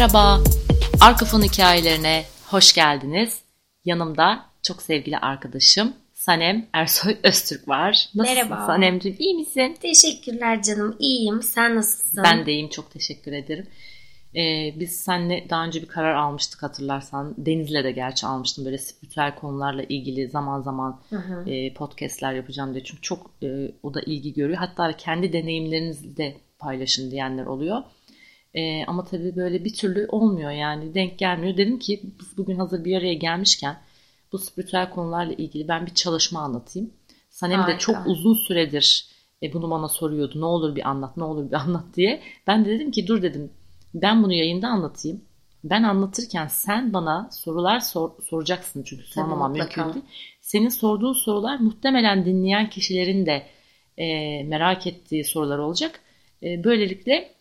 Merhaba, 0.00 0.40
Arka 1.00 1.26
Fon 1.26 1.42
hikayelerine 1.42 2.24
hoş 2.46 2.72
geldiniz. 2.72 3.40
Yanımda 3.84 4.44
çok 4.62 4.82
sevgili 4.82 5.18
arkadaşım 5.18 5.92
Sanem 6.14 6.66
Ersoy 6.72 7.16
Öztürk 7.22 7.68
var. 7.68 8.08
Nasılsın 8.14 8.48
Merhaba. 8.48 8.66
Sanemciğim, 8.66 9.16
iyi 9.20 9.34
misin? 9.34 9.76
Teşekkürler 9.82 10.62
canım. 10.62 10.96
İyiyim. 10.98 11.42
Sen 11.42 11.76
nasılsın? 11.76 12.24
Ben 12.24 12.46
de 12.46 12.52
iyiyim, 12.52 12.68
çok 12.68 12.90
teşekkür 12.90 13.32
ederim. 13.32 13.66
Ee, 14.36 14.74
biz 14.80 14.96
seninle 14.96 15.46
daha 15.50 15.64
önce 15.64 15.82
bir 15.82 15.88
karar 15.88 16.14
almıştık 16.14 16.62
hatırlarsan. 16.62 17.34
Deniz'le 17.38 17.84
de 17.84 17.92
gerçi 17.92 18.26
almıştım 18.26 18.64
böyle 18.64 18.78
spiritüel 18.78 19.34
konularla 19.34 19.82
ilgili 19.82 20.28
zaman 20.28 20.60
zaman 20.60 21.00
Hı 21.10 21.16
hı. 21.16 21.50
e, 21.50 21.74
podcastler 21.74 22.32
yapacağım 22.32 22.74
diye. 22.74 22.84
Çünkü 22.84 23.02
çok 23.02 23.30
e, 23.42 23.72
o 23.82 23.94
da 23.94 24.00
ilgi 24.00 24.32
görüyor. 24.32 24.58
Hatta 24.58 24.96
kendi 24.96 25.32
deneyimlerinizi 25.32 26.16
de 26.16 26.36
paylaşın 26.58 27.10
diyenler 27.10 27.46
oluyor. 27.46 27.82
E, 28.54 28.84
ama 28.86 29.04
tabii 29.04 29.36
böyle 29.36 29.64
bir 29.64 29.74
türlü 29.74 30.06
olmuyor 30.08 30.50
yani 30.50 30.94
denk 30.94 31.18
gelmiyor. 31.18 31.56
Dedim 31.56 31.78
ki 31.78 32.00
biz 32.20 32.38
bugün 32.38 32.56
hazır 32.58 32.84
bir 32.84 32.96
araya 32.96 33.14
gelmişken 33.14 33.76
bu 34.32 34.38
spiritüel 34.38 34.90
konularla 34.90 35.32
ilgili 35.32 35.68
ben 35.68 35.86
bir 35.86 35.94
çalışma 35.94 36.40
anlatayım. 36.40 36.90
Sanem 37.30 37.60
de 37.66 37.78
çok 37.78 37.96
uzun 38.06 38.34
süredir 38.34 39.06
e, 39.42 39.52
bunu 39.52 39.70
bana 39.70 39.88
soruyordu. 39.88 40.40
Ne 40.40 40.44
olur 40.44 40.76
bir 40.76 40.88
anlat, 40.88 41.16
ne 41.16 41.24
olur 41.24 41.50
bir 41.50 41.54
anlat 41.60 41.84
diye. 41.94 42.22
Ben 42.46 42.64
de 42.64 42.68
dedim 42.70 42.90
ki 42.90 43.06
dur 43.06 43.22
dedim 43.22 43.50
ben 43.94 44.22
bunu 44.22 44.32
yayında 44.32 44.68
anlatayım. 44.68 45.24
Ben 45.64 45.82
anlatırken 45.82 46.46
sen 46.46 46.92
bana 46.92 47.28
sorular 47.32 47.80
sor- 47.80 48.22
soracaksın 48.30 48.82
çünkü 48.82 49.02
sormamam 49.04 49.52
mümkün 49.52 49.82
değil. 49.94 50.04
Senin 50.40 50.68
sorduğun 50.68 51.12
sorular 51.12 51.58
muhtemelen 51.58 52.24
dinleyen 52.24 52.70
kişilerin 52.70 53.26
de 53.26 53.46
e, 53.98 54.42
merak 54.44 54.86
ettiği 54.86 55.24
sorular 55.24 55.58
olacak. 55.58 56.00
E, 56.42 56.64
böylelikle 56.64 57.34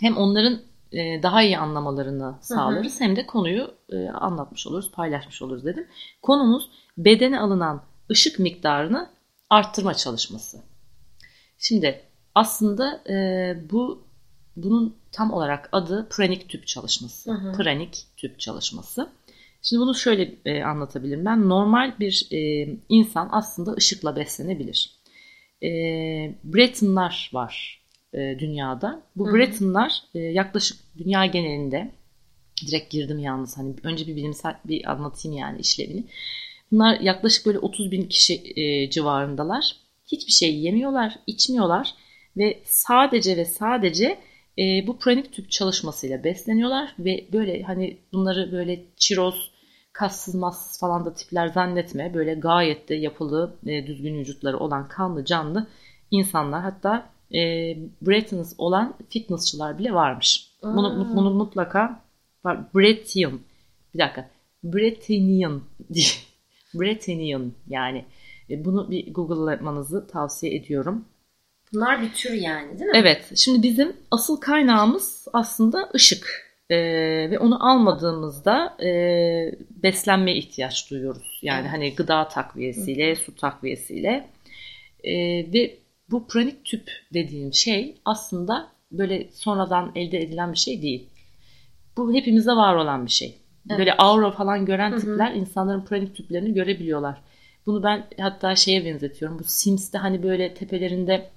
hem 0.00 0.16
onların 0.16 0.60
e, 0.92 1.22
daha 1.22 1.42
iyi 1.42 1.58
anlamalarını 1.58 2.34
sağlarız 2.40 3.00
hem 3.00 3.16
de 3.16 3.26
konuyu 3.26 3.74
e, 3.88 4.08
anlatmış 4.08 4.66
oluruz, 4.66 4.90
paylaşmış 4.92 5.42
oluruz 5.42 5.64
dedim. 5.64 5.86
Konumuz 6.22 6.70
bedene 6.98 7.40
alınan 7.40 7.82
ışık 8.10 8.38
miktarını 8.38 9.10
arttırma 9.50 9.94
çalışması. 9.94 10.62
Şimdi 11.58 12.00
aslında 12.34 13.02
e, 13.10 13.56
bu 13.70 14.04
bunun 14.56 14.96
tam 15.12 15.32
olarak 15.32 15.68
adı 15.72 16.08
pranik 16.10 16.48
tüp 16.48 16.66
çalışması. 16.66 17.32
Hı 17.32 17.34
hı. 17.34 17.52
Pranik 17.52 18.06
tüp 18.16 18.40
çalışması. 18.40 19.08
Şimdi 19.62 19.80
bunu 19.80 19.94
şöyle 19.94 20.34
e, 20.44 20.62
anlatabilirim 20.62 21.24
ben. 21.24 21.48
Normal 21.48 21.98
bir 22.00 22.28
e, 22.32 22.68
insan 22.88 23.28
aslında 23.32 23.72
ışıkla 23.72 24.16
beslenebilir. 24.16 24.90
E, 25.62 25.68
Bretonlar 26.44 27.30
var 27.32 27.83
e, 28.14 28.36
dünyada. 28.38 29.02
Bu 29.16 29.26
Hı 29.26 29.30
hı. 29.30 29.34
Bretonlar 29.34 30.02
e, 30.14 30.18
yaklaşık 30.18 30.78
dünya 30.98 31.26
genelinde 31.26 31.90
direkt 32.66 32.90
girdim 32.90 33.18
yalnız 33.18 33.58
hani 33.58 33.74
önce 33.82 34.06
bir 34.06 34.16
bilimsel 34.16 34.56
bir 34.64 34.90
anlatayım 34.92 35.38
yani 35.38 35.60
işlevini. 35.60 36.04
Bunlar 36.72 37.00
yaklaşık 37.00 37.46
böyle 37.46 37.58
30 37.58 37.90
bin 37.90 38.02
kişi 38.02 38.42
e, 38.56 38.90
civarındalar. 38.90 39.76
Hiçbir 40.06 40.32
şey 40.32 40.56
yemiyorlar, 40.56 41.18
içmiyorlar 41.26 41.94
ve 42.36 42.60
sadece 42.64 43.36
ve 43.36 43.44
sadece 43.44 44.18
e, 44.58 44.86
bu 44.86 44.98
pranik 44.98 45.32
tüp 45.32 45.50
çalışmasıyla 45.50 46.24
besleniyorlar 46.24 46.94
ve 46.98 47.24
böyle 47.32 47.62
hani 47.62 47.96
bunları 48.12 48.52
böyle 48.52 48.84
çiroz, 48.96 49.50
kassız 49.92 50.34
massız 50.34 50.80
falan 50.80 51.04
da 51.04 51.14
tipler 51.14 51.48
zannetme. 51.48 52.14
Böyle 52.14 52.34
gayet 52.34 52.88
de 52.88 52.94
yapılı, 52.94 53.56
e, 53.66 53.86
düzgün 53.86 54.18
vücutları 54.18 54.58
olan 54.58 54.88
kanlı 54.88 55.24
canlı 55.24 55.66
insanlar 56.10 56.62
hatta 56.62 57.13
e, 57.34 57.40
Bretons 58.02 58.54
olan 58.58 58.94
fitnessçılar 59.10 59.78
bile 59.78 59.92
varmış. 59.92 60.50
Bunu, 60.62 60.86
Aa. 61.12 61.16
bunu 61.16 61.30
mutlaka 61.30 62.00
var. 62.44 62.58
Bretian. 62.74 63.40
Bir 63.94 63.98
dakika. 63.98 64.30
Bretanian 64.64 65.62
diye. 65.94 66.06
Bretanian 66.74 67.52
yani. 67.68 68.04
E, 68.50 68.64
Bunu 68.64 68.90
bir 68.90 69.14
Google'lamanızı 69.14 70.06
tavsiye 70.06 70.54
ediyorum. 70.54 71.04
Bunlar 71.72 72.02
bir 72.02 72.12
tür 72.12 72.32
yani 72.32 72.78
değil 72.78 72.90
mi? 72.90 72.96
Evet. 72.98 73.32
Şimdi 73.36 73.62
bizim 73.62 73.96
asıl 74.10 74.40
kaynağımız 74.40 75.28
aslında 75.32 75.90
ışık. 75.94 76.44
Ee, 76.70 76.76
ve 77.30 77.38
onu 77.38 77.70
almadığımızda 77.70 78.76
e, 78.84 78.88
beslenmeye 79.82 80.36
ihtiyaç 80.36 80.90
duyuyoruz. 80.90 81.38
Yani 81.42 81.60
Evet. 81.60 81.72
hani 81.72 81.94
gıda 81.94 82.28
takviyesiyle, 82.28 83.16
su 83.16 83.36
takviyesiyle. 83.36 84.30
Ee, 85.04 85.12
ve 85.52 85.76
bu 86.10 86.26
pranik 86.26 86.64
tüp 86.64 86.90
dediğim 87.14 87.54
şey 87.54 87.94
aslında 88.04 88.68
böyle 88.92 89.28
sonradan 89.32 89.92
elde 89.94 90.18
edilen 90.18 90.52
bir 90.52 90.58
şey 90.58 90.82
değil. 90.82 91.08
Bu 91.96 92.14
hepimizde 92.14 92.52
var 92.52 92.74
olan 92.76 93.06
bir 93.06 93.10
şey. 93.10 93.38
Evet. 93.70 93.78
Böyle 93.78 93.96
aura 93.96 94.30
falan 94.30 94.66
gören 94.66 94.90
Hı 94.90 94.96
hı. 94.96 95.00
tipler 95.00 95.32
insanların 95.32 95.84
pranik 95.84 96.16
tüplerini 96.16 96.54
görebiliyorlar. 96.54 97.20
Bunu 97.66 97.82
ben 97.82 98.06
hatta 98.20 98.56
şeye 98.56 98.84
benzetiyorum. 98.84 99.38
Bu 99.38 99.44
Sims'te 99.44 99.98
hani 99.98 100.22
böyle 100.22 100.54
tepelerinde 100.54 101.30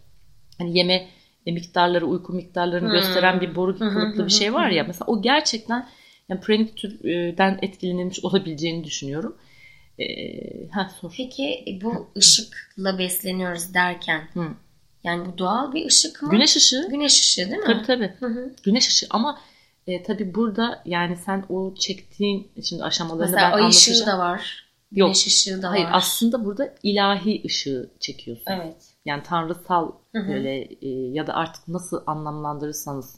hani 0.57 0.77
yeme 0.77 1.07
miktarları, 1.45 2.05
uyku 2.05 2.33
miktarlarını 2.33 2.87
Hmm. 2.87 2.95
gösteren 2.95 3.41
bir 3.41 3.55
boru 3.55 3.77
kılıklı 3.79 4.25
bir 4.25 4.31
şey 4.31 4.53
var 4.53 4.69
ya. 4.69 4.83
Mesela 4.83 5.05
o 5.07 5.21
gerçekten 5.21 5.87
yani 6.29 6.41
pranik 6.41 6.77
tüpten 6.77 7.59
etkilenilmiş 7.61 8.25
olabileceğini 8.25 8.83
düşünüyorum. 8.83 9.35
Ee, 9.99 10.69
ha 10.69 10.89
sor. 11.01 11.13
Peki 11.17 11.63
e, 11.67 11.81
bu 11.81 12.09
ışıkla 12.17 12.99
besleniyoruz 12.99 13.73
derken 13.73 14.21
Hı. 14.33 14.47
yani 15.03 15.25
bu 15.25 15.37
doğal 15.37 15.73
bir 15.73 15.85
ışık 15.85 16.21
mı? 16.21 16.29
Güneş 16.31 16.55
ışığı. 16.55 16.87
Güneş 16.89 17.19
ışığı 17.21 17.45
değil 17.51 17.57
mi? 17.57 17.63
Tabii 17.65 17.85
tabii. 17.85 18.13
Hı 18.19 18.25
hı. 18.25 18.53
Güneş 18.63 18.87
ışığı 18.87 19.07
ama 19.09 19.39
e, 19.87 20.03
tabii 20.03 20.35
burada 20.35 20.81
yani 20.85 21.17
sen 21.25 21.45
o 21.49 21.75
çektiğin 21.75 22.51
şimdi 22.63 22.83
aşamalarını 22.83 23.31
Mesela 23.31 23.51
ben 23.57 23.63
ay 23.63 23.69
ışığı 23.69 23.91
anlatacağım. 23.91 24.19
da 24.19 24.23
var. 24.23 24.67
Yok. 24.91 25.07
Güneş 25.07 25.27
ışığı 25.27 25.61
da 25.61 25.71
Hayır 25.71 25.85
var. 25.85 25.91
aslında 25.93 26.45
burada 26.45 26.75
ilahi 26.83 27.41
ışığı 27.45 27.89
çekiyorsun. 27.99 28.45
Evet. 28.51 28.75
Yani 29.05 29.23
tanrısal 29.23 29.91
Hı 30.15 30.19
hı. 30.19 30.27
böyle 30.27 30.61
e, 30.81 30.89
ya 30.89 31.27
da 31.27 31.33
artık 31.33 31.67
nasıl 31.67 32.03
anlamlandırırsanız 32.07 33.15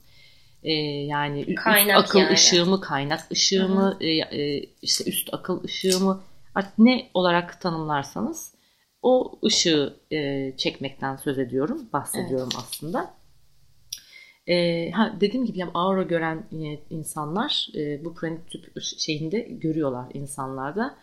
e, 0.63 0.73
yani 1.05 1.41
üst 1.41 1.63
Kaynak 1.63 1.97
akıl 1.97 2.19
yani. 2.19 2.33
ışığı 2.33 2.65
mı, 2.65 2.81
kaynak 2.81 3.31
ışığı 3.31 3.69
mı, 3.69 3.97
e, 4.01 4.07
e, 4.07 4.65
işte 4.81 5.03
üst 5.09 5.33
akıl 5.33 5.63
ışığı 5.63 5.99
mı 5.99 6.21
artık 6.55 6.79
ne 6.79 7.09
olarak 7.13 7.61
tanımlarsanız 7.61 8.53
o 9.01 9.39
ışığı 9.45 9.99
e, 10.11 10.51
çekmekten 10.57 11.15
söz 11.15 11.39
ediyorum, 11.39 11.89
bahsediyorum 11.93 12.49
aslında. 12.57 13.13
E, 14.47 14.91
ha, 14.91 15.15
dediğim 15.21 15.45
gibi 15.45 15.59
yani 15.59 15.71
aura 15.73 16.03
gören 16.03 16.37
e, 16.51 16.79
insanlar 16.89 17.67
e, 17.75 18.05
bu 18.05 18.13
pranik 18.15 18.49
tüp 18.49 18.81
şeyinde 18.81 19.39
görüyorlar 19.39 20.05
insanlarda. 20.13 20.95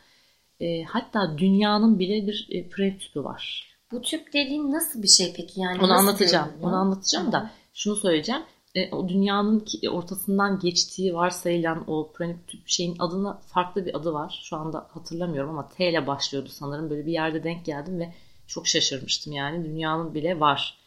E, 0.61 0.83
hatta 0.83 1.39
dünyanın 1.39 1.99
bile 1.99 2.27
bir 2.27 2.49
e, 2.51 2.69
pranik 2.69 3.01
tüpü 3.01 3.25
var. 3.25 3.67
Bu 3.93 4.03
tüp 4.03 4.33
dediğin 4.33 4.73
nasıl 4.73 5.03
bir 5.03 5.09
şey 5.09 5.33
peki? 5.37 5.61
Yani 5.61 5.79
Onu 5.83 5.93
anlatacağım. 5.93 6.53
Onu 6.63 6.77
anlatacağım 6.77 7.33
da 7.33 7.51
şunu 7.75 7.97
söyleyeceğim. 7.97 8.43
E, 8.77 8.91
o 8.91 9.09
dünyanın 9.09 9.65
ortasından 9.91 10.59
geçtiği 10.59 11.15
varsayılan 11.15 11.85
o 11.91 12.13
pranik 12.13 12.49
tüp 12.49 12.61
şeyin 12.69 12.97
adına 12.99 13.41
farklı 13.47 13.87
bir 13.87 13.97
adı 13.97 14.13
var. 14.13 14.41
Şu 14.45 14.57
anda 14.57 14.87
hatırlamıyorum 14.91 15.51
ama 15.51 15.69
T 15.69 15.91
ile 15.91 16.07
başlıyordu 16.07 16.49
sanırım. 16.49 16.91
Böyle 16.91 17.07
bir 17.07 17.13
yerde 17.13 17.45
denk 17.45 17.65
geldim 17.65 18.01
ve 18.01 18.15
çok 18.47 18.67
şaşırmıştım 18.69 19.33
yani. 19.33 19.65
Dünyanın 19.65 20.15
bile 20.15 20.41
var 20.41 20.79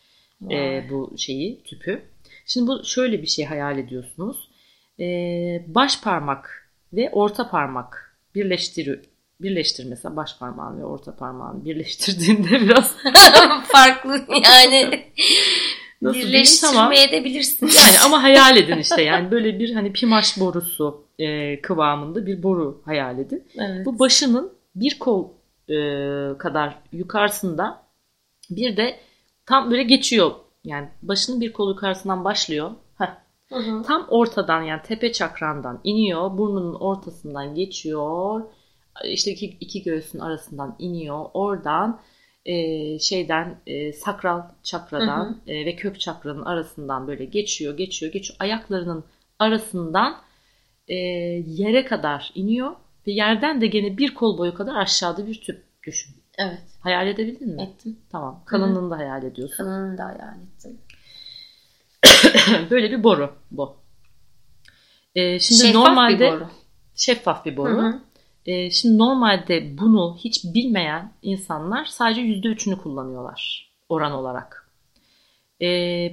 e, 0.52 0.86
bu 0.90 1.14
şeyi, 1.18 1.64
tüpü. 1.64 2.02
Şimdi 2.46 2.68
bu 2.68 2.84
şöyle 2.86 3.22
bir 3.22 3.28
şey 3.28 3.46
hayal 3.46 3.78
ediyorsunuz. 3.78 4.50
E, 5.00 5.06
baş 5.68 6.02
parmak 6.02 6.72
ve 6.94 7.10
orta 7.12 7.50
parmak 7.50 8.18
birleştiriyor. 8.36 9.04
Birleştir 9.42 9.86
mesela 9.86 10.16
baş 10.16 10.38
parmağını 10.40 10.80
ve 10.80 10.86
orta 10.86 11.16
parmağını 11.16 11.66
birleştirdiğinde 11.66 12.50
biraz 12.62 12.96
Farklı 13.72 14.26
yani. 14.44 15.06
Nasıl? 16.02 16.20
Birleştirmeye 16.20 17.08
Tamam. 17.08 17.22
de 17.22 17.26
bilirsin. 17.26 17.68
Yani 17.68 17.96
ama 18.06 18.24
hayal 18.24 18.58
edin 18.58 18.78
işte 18.78 19.02
yani 19.02 19.32
böyle 19.32 19.60
bir 19.60 19.74
hani 19.74 19.94
pimaş 19.94 20.40
borusu 20.40 21.04
e, 21.20 21.62
kıvamında 21.62 22.26
bir 22.26 22.44
boru 22.44 22.82
hayal 22.86 23.20
edin. 23.20 23.44
Evet. 23.56 23.86
Bu 23.86 24.00
başının 24.00 24.54
bir 24.76 25.00
kol 25.00 25.30
e, 25.70 25.78
kadar 26.38 26.82
yukarısında 26.92 27.84
bir 28.50 28.78
de 28.78 29.00
tam 29.46 29.72
böyle 29.72 29.84
geçiyor. 29.84 30.32
Yani 30.64 30.88
başının 31.02 31.42
bir 31.42 31.54
kol 31.54 31.70
yukarısından 31.70 32.24
başlıyor. 32.24 32.72
Heh. 32.98 33.16
Hı 33.50 33.56
hı. 33.56 33.84
Tam 33.84 34.06
ortadan 34.10 34.62
yani 34.62 34.82
tepe 34.82 35.12
çakrandan 35.12 35.80
iniyor. 35.84 36.38
Burnunun 36.38 36.74
ortasından 36.74 37.56
geçiyor. 37.56 38.42
İşte 39.06 39.32
iki, 39.32 39.46
iki 39.46 39.84
göğsün 39.84 40.20
arasından 40.20 40.76
iniyor. 40.80 41.26
Oradan 41.34 42.00
e, 42.50 43.00
şeyden 43.00 43.56
e, 43.68 43.94
sakral 43.94 44.42
çakradan 44.64 45.42
e, 45.48 45.66
ve 45.66 45.76
kök 45.76 46.00
çakranın 46.00 46.46
arasından 46.46 47.08
böyle 47.08 47.26
geçiyor, 47.26 47.78
geçiyor, 47.78 48.14
geçiyor. 48.14 48.38
Ayaklarının 48.40 49.04
arasından 49.40 50.18
e, 50.88 50.96
yere 51.48 51.86
kadar 51.86 52.32
iniyor 52.36 52.72
ve 53.08 53.12
yerden 53.12 53.62
de 53.62 53.68
gene 53.68 53.98
bir 53.98 54.14
kol 54.14 54.38
boyu 54.38 54.54
kadar 54.54 54.76
aşağıda 54.76 55.28
bir 55.28 55.42
tüp 55.42 55.64
düşün. 55.84 56.16
Evet. 56.38 56.62
Hayal 56.80 57.08
edebildin 57.08 57.56
mi? 57.56 57.62
Ettim. 57.62 58.00
Tamam. 58.12 58.44
Kalınlığını 58.46 58.92
da 58.92 58.98
hayal 58.98 59.24
ediyorsun. 59.24 59.58
Kanalını 59.58 59.98
da 59.98 60.06
hayal 60.06 60.36
ettim. 60.42 60.78
Böyle 62.72 62.92
bir 62.92 63.04
boru 63.04 63.34
bu. 63.52 63.76
E, 65.16 65.40
şimdi 65.40 65.62
Şeffaf 65.62 65.76
normalde 65.76 66.20
bir 66.20 66.32
boru. 66.32 66.48
şeffaf 66.96 67.46
bir 67.46 67.58
boru. 67.58 67.78
Hı 67.78 67.88
hı. 67.88 68.00
E, 68.46 68.72
şimdi 68.72 68.98
normalde 68.98 69.78
bunu 69.78 70.18
hiç 70.20 70.46
bilmeyen 70.46 71.12
insanlar 71.22 71.86
sadece 71.86 72.22
%3'ünü 72.22 72.78
kullanıyorlar 72.78 73.72
oran 73.90 74.12
olarak. 74.12 74.70
E, 75.62 75.68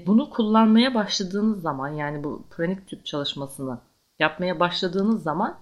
bunu 0.06 0.30
kullanmaya 0.30 0.94
başladığınız 0.94 1.62
zaman 1.62 1.88
yani 1.88 2.24
bu 2.24 2.46
pranik 2.50 2.88
tüp 2.88 3.06
çalışmasını 3.06 3.78
yapmaya 4.18 4.60
başladığınız 4.60 5.22
zaman 5.22 5.58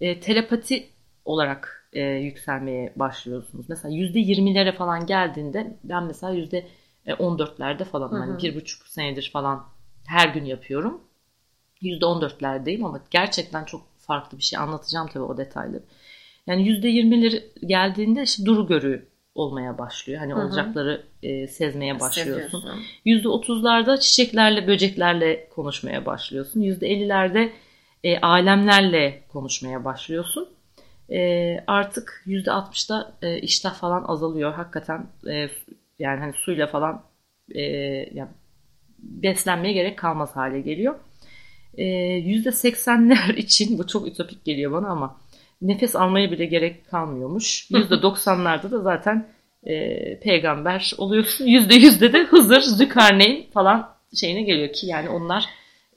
e, 0.00 0.20
telepati 0.20 0.88
olarak 1.24 1.88
e, 1.92 2.02
yükselmeye 2.02 2.92
başlıyorsunuz. 2.96 3.66
Mesela 3.68 3.94
%20'lere 3.94 4.72
falan 4.76 5.06
geldiğinde 5.06 5.76
ben 5.84 6.04
mesela 6.04 6.34
%14'lerde 7.06 7.84
falan 7.84 8.08
Hı 8.08 8.14
hı. 8.14 8.18
hani 8.18 8.42
bir 8.42 8.56
buçuk 8.56 8.86
senedir 8.86 9.30
falan 9.32 9.64
her 10.06 10.28
gün 10.28 10.44
yapıyorum. 10.44 11.00
%14'lerdeyim 11.82 12.84
ama 12.84 13.00
gerçekten 13.10 13.64
çok 13.64 13.82
farklı 13.98 14.38
bir 14.38 14.42
şey. 14.42 14.58
Anlatacağım 14.58 15.08
tabii 15.08 15.24
o 15.24 15.36
detayları. 15.36 15.82
Yani 16.48 16.68
%20'leri 16.68 17.66
geldiğinde 17.66 18.22
işte 18.22 18.44
duru 18.44 18.66
görü 18.66 19.08
olmaya 19.34 19.78
başlıyor. 19.78 20.20
Hani 20.20 20.32
Hı 20.32 20.36
hı. 20.36 20.46
olacakları 20.46 21.02
e, 21.22 21.46
sezmeye 21.46 22.00
başlıyorsun. 22.00 22.60
Seviyorsun. 22.60 23.42
%30'larda 23.42 24.00
çiçeklerle, 24.00 24.66
böceklerle 24.66 25.48
konuşmaya 25.48 26.06
başlıyorsun. 26.06 26.60
%50'lerde 26.60 27.50
e, 28.04 28.18
alemlerle 28.20 29.22
konuşmaya 29.28 29.84
başlıyorsun. 29.84 30.48
E, 31.10 31.60
artık 31.66 32.22
%60'da 32.26 33.12
e, 33.22 33.38
iştah 33.38 33.74
falan 33.74 34.04
azalıyor. 34.04 34.52
Hakikaten 34.52 35.06
e, 35.30 35.48
yani 35.98 36.20
hani 36.20 36.32
suyla 36.32 36.66
falan 36.66 37.02
e, 37.54 37.62
yani 38.14 38.30
beslenmeye 38.98 39.72
gerek 39.72 39.98
kalmaz 39.98 40.36
hale 40.36 40.60
geliyor. 40.60 40.94
E, 41.74 41.84
%80'ler 42.18 43.34
için 43.36 43.78
bu 43.78 43.86
çok 43.86 44.06
ütopik 44.06 44.44
geliyor 44.44 44.72
bana 44.72 44.88
ama 44.88 45.16
nefes 45.60 45.96
almaya 45.96 46.30
bile 46.30 46.46
gerek 46.46 46.90
kalmıyormuş. 46.90 47.70
%90'larda 47.70 48.70
da 48.70 48.80
zaten 48.80 49.28
e, 49.62 50.20
peygamber 50.20 50.92
oluyorsun. 50.98 51.46
%100'de 51.46 52.12
de 52.12 52.24
Hızır, 52.24 52.60
Zülkarneyn 52.60 53.50
falan 53.50 53.94
şeyine 54.14 54.42
geliyor 54.42 54.72
ki 54.72 54.86
yani 54.86 55.08
onlar 55.08 55.46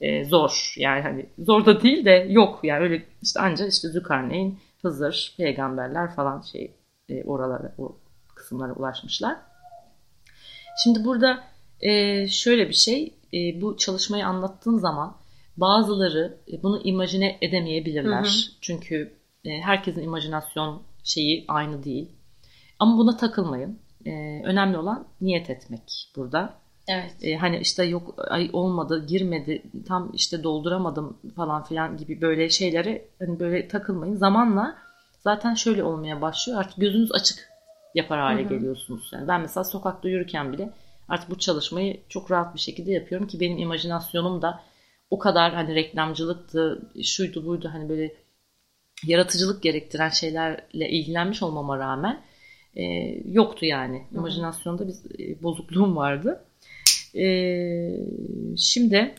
e, 0.00 0.24
zor. 0.24 0.74
Yani 0.76 1.02
hani 1.02 1.26
zor 1.38 1.66
da 1.66 1.82
değil 1.82 2.04
de 2.04 2.26
yok. 2.30 2.60
Yani 2.62 2.82
öyle 2.82 3.02
işte 3.22 3.40
ancak 3.40 3.72
işte 3.72 3.88
Zülkarneyn, 3.88 4.58
Hızır, 4.82 5.34
peygamberler 5.36 6.14
falan 6.14 6.40
şey 6.40 6.74
e, 7.08 7.24
oralara 7.24 7.74
o 7.78 7.96
kısımlara 8.34 8.72
ulaşmışlar. 8.72 9.36
Şimdi 10.82 11.04
burada 11.04 11.44
e, 11.80 12.28
şöyle 12.28 12.68
bir 12.68 12.74
şey 12.74 13.14
e, 13.34 13.60
bu 13.60 13.76
çalışmayı 13.76 14.26
anlattığın 14.26 14.78
zaman 14.78 15.16
bazıları 15.56 16.38
bunu 16.62 16.80
imajine 16.84 17.38
edemeyebilirler. 17.42 18.22
Hı 18.22 18.28
hı. 18.28 18.58
Çünkü 18.60 19.12
herkesin 19.44 20.02
imajinasyon 20.02 20.82
şeyi 21.04 21.44
aynı 21.48 21.84
değil. 21.84 22.08
Ama 22.78 22.98
buna 22.98 23.16
takılmayın. 23.16 23.78
E, 24.06 24.10
önemli 24.44 24.78
olan 24.78 25.06
niyet 25.20 25.50
etmek 25.50 26.10
burada. 26.16 26.54
Evet. 26.88 27.14
E, 27.22 27.36
hani 27.36 27.58
işte 27.58 27.84
yok 27.84 28.14
ay 28.28 28.50
olmadı, 28.52 29.06
girmedi, 29.06 29.62
tam 29.86 30.10
işte 30.14 30.42
dolduramadım 30.42 31.18
falan 31.36 31.64
filan 31.64 31.96
gibi 31.96 32.20
böyle 32.20 32.50
şeylere 32.50 33.08
hani 33.18 33.40
böyle 33.40 33.68
takılmayın. 33.68 34.14
Zamanla 34.14 34.78
zaten 35.20 35.54
şöyle 35.54 35.84
olmaya 35.84 36.20
başlıyor. 36.20 36.60
Artık 36.60 36.80
gözünüz 36.80 37.12
açık 37.12 37.48
yapar 37.94 38.20
hale 38.20 38.42
Hı 38.42 38.44
hı. 38.44 38.48
geliyorsunuz. 38.48 39.10
Yani 39.12 39.28
ben 39.28 39.40
mesela 39.40 39.64
sokakta 39.64 40.08
yürürken 40.08 40.52
bile 40.52 40.70
artık 41.08 41.30
bu 41.30 41.38
çalışmayı 41.38 42.00
çok 42.08 42.30
rahat 42.30 42.54
bir 42.54 42.60
şekilde 42.60 42.92
yapıyorum 42.92 43.26
ki 43.26 43.40
benim 43.40 43.58
imajinasyonum 43.58 44.42
da 44.42 44.60
o 45.10 45.18
kadar 45.18 45.54
hani 45.54 45.74
reklamcılıktı, 45.74 46.90
şuydu 47.04 47.46
buydu 47.46 47.70
hani 47.72 47.88
böyle 47.88 48.14
yaratıcılık 49.06 49.62
gerektiren 49.62 50.08
şeylerle 50.08 50.88
ilgilenmiş 50.90 51.42
olmama 51.42 51.78
rağmen 51.78 52.22
e, 52.76 52.82
yoktu 53.24 53.66
yani. 53.66 54.02
İmajinasyonda 54.12 54.88
bir 54.88 54.94
e, 55.20 55.42
bozukluğum 55.42 55.96
vardı. 55.96 56.44
E, 57.14 57.26
şimdi 58.56 59.14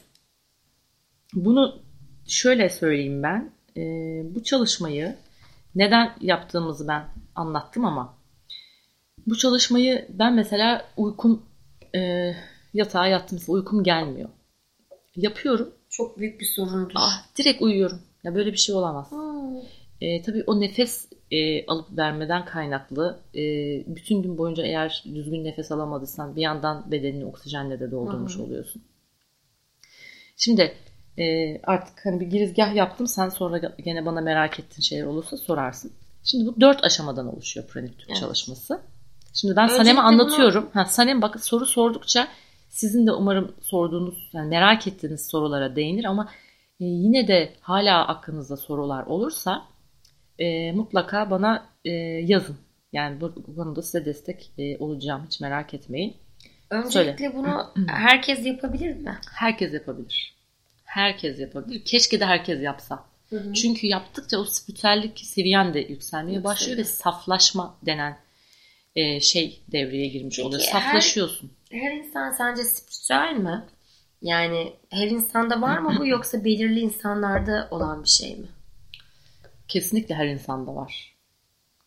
bunu 1.33 1.81
şöyle 2.27 2.69
söyleyeyim 2.69 3.23
ben. 3.23 3.51
E, 3.77 3.81
bu 4.35 4.43
çalışmayı 4.43 5.15
neden 5.75 6.15
yaptığımızı 6.21 6.87
ben 6.87 7.05
anlattım 7.35 7.85
ama 7.85 8.17
bu 9.27 9.37
çalışmayı 9.37 10.07
ben 10.09 10.33
mesela 10.33 10.85
uykum 10.97 11.45
e, 11.95 12.31
yatağa 12.73 13.07
yattım 13.07 13.39
uykum 13.47 13.83
gelmiyor. 13.83 14.29
Yapıyorum. 15.15 15.73
Çok 15.89 16.19
büyük 16.19 16.39
bir 16.39 16.45
sorundur. 16.45 16.93
Ah, 16.95 17.25
direkt 17.37 17.61
uyuyorum. 17.61 18.01
Ya 18.23 18.35
böyle 18.35 18.51
bir 18.51 18.57
şey 18.57 18.75
olamaz. 18.75 19.11
Hmm. 19.11 19.57
E, 20.01 20.21
tabii 20.21 20.43
o 20.47 20.61
nefes 20.61 21.07
e, 21.31 21.65
alıp 21.65 21.97
vermeden 21.97 22.45
kaynaklı. 22.45 23.19
E, 23.35 23.41
bütün 23.95 24.21
gün 24.21 24.37
boyunca 24.37 24.63
eğer 24.63 25.03
düzgün 25.15 25.43
nefes 25.43 25.71
alamadıysan 25.71 26.35
bir 26.35 26.41
yandan 26.41 26.91
bedenini 26.91 27.25
oksijenle 27.25 27.79
de 27.79 27.91
doldurmuş 27.91 28.37
hı. 28.37 28.43
oluyorsun. 28.43 28.81
Şimdi 30.37 30.73
e, 31.17 31.57
artık 31.63 32.05
hani 32.05 32.19
bir 32.19 32.25
girizgah 32.25 32.75
yaptım. 32.75 33.07
Sen 33.07 33.29
sonra 33.29 33.57
gene 33.57 34.05
bana 34.05 34.21
merak 34.21 34.59
ettiğin 34.59 34.81
şeyler 34.81 35.05
olursa 35.05 35.37
sorarsın. 35.37 35.91
Şimdi 36.23 36.45
bu 36.45 36.61
dört 36.61 36.83
aşamadan 36.83 37.33
oluşuyor 37.35 37.67
pranik 37.67 37.99
tüp 37.99 38.09
Evet. 38.09 38.19
çalışması. 38.19 38.81
Şimdi 39.33 39.55
ben 39.55 39.63
Öncelikle 39.63 39.83
Sanem'e 39.83 39.99
bunu- 39.99 40.07
anlatıyorum. 40.07 40.69
Ha, 40.73 40.85
Sanem 40.85 41.21
bak 41.21 41.39
soru 41.45 41.65
sordukça 41.65 42.27
sizin 42.69 43.07
de 43.07 43.11
umarım 43.11 43.51
sorduğunuz, 43.61 44.29
yani 44.33 44.49
merak 44.49 44.87
ettiğiniz 44.87 45.27
sorulara 45.27 45.75
değinir 45.75 46.05
ama 46.05 46.29
e, 46.83 46.87
yine 46.87 47.27
de 47.27 47.53
hala 47.61 48.07
aklınızda 48.07 48.57
sorular 48.57 49.05
olursa 49.05 49.65
e, 50.39 50.71
mutlaka 50.71 51.29
bana 51.31 51.69
e, 51.85 51.89
yazın. 52.25 52.57
Yani 52.93 53.21
bu, 53.21 53.35
bu 53.47 53.55
konuda 53.55 53.81
size 53.81 54.05
destek 54.05 54.51
e, 54.57 54.77
olacağım. 54.77 55.23
Hiç 55.25 55.39
merak 55.39 55.73
etmeyin. 55.73 56.17
Öncelikle 56.69 57.35
bunu 57.35 57.73
herkes 57.87 58.45
yapabilir 58.45 58.95
mi? 58.95 59.19
Herkes 59.31 59.73
yapabilir. 59.73 60.33
Herkes 60.83 61.39
yapabilir. 61.39 61.85
Keşke 61.85 62.19
de 62.19 62.25
herkes 62.25 62.61
yapsa. 62.61 63.05
Hı 63.29 63.37
hı. 63.39 63.53
Çünkü 63.53 63.87
yaptıkça 63.87 64.37
o 64.37 64.43
spiritüellik 64.43 65.19
seviyen 65.19 65.73
de 65.73 65.79
yükselmeye 65.79 66.43
başlıyor 66.43 66.77
ve 66.77 66.81
Yükseliyor. 66.81 67.03
saflaşma 67.13 67.77
denen 67.85 68.17
e, 68.95 69.19
şey 69.19 69.59
devreye 69.71 70.07
girmiş 70.07 70.35
Peki, 70.35 70.47
oluyor. 70.47 70.61
her- 70.61 70.71
Saflaşıyorsun. 70.81 71.51
Her 71.71 71.91
insan 71.91 72.31
sence 72.31 72.63
spiritüel 72.63 73.33
mi? 73.43 73.63
Yani 74.23 74.73
her 74.89 75.07
insanda 75.07 75.61
var 75.61 75.77
mı 75.79 75.95
bu 75.99 76.07
yoksa 76.07 76.45
belirli 76.45 76.79
insanlarda 76.79 77.67
olan 77.71 78.03
bir 78.03 78.09
şey 78.09 78.35
mi? 78.35 78.47
Kesinlikle 79.67 80.15
her 80.15 80.27
insanda 80.27 80.75
var. 80.75 81.15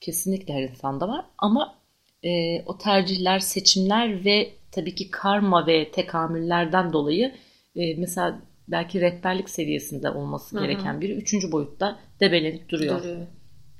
Kesinlikle 0.00 0.54
her 0.54 0.62
insanda 0.62 1.08
var 1.08 1.24
ama 1.38 1.74
e, 2.22 2.62
o 2.66 2.78
tercihler, 2.78 3.38
seçimler 3.38 4.24
ve 4.24 4.50
tabii 4.70 4.94
ki 4.94 5.10
karma 5.10 5.66
ve 5.66 5.90
tekamüllerden 5.90 6.92
dolayı 6.92 7.34
e, 7.76 7.94
mesela 7.94 8.40
belki 8.68 9.00
rehberlik 9.00 9.50
seviyesinde 9.50 10.10
olması 10.10 10.60
gereken 10.60 11.00
biri 11.00 11.12
üçüncü 11.12 11.52
boyutta 11.52 11.98
debelenip 12.20 12.68
duruyor. 12.68 12.98
Duruyor. 13.02 13.26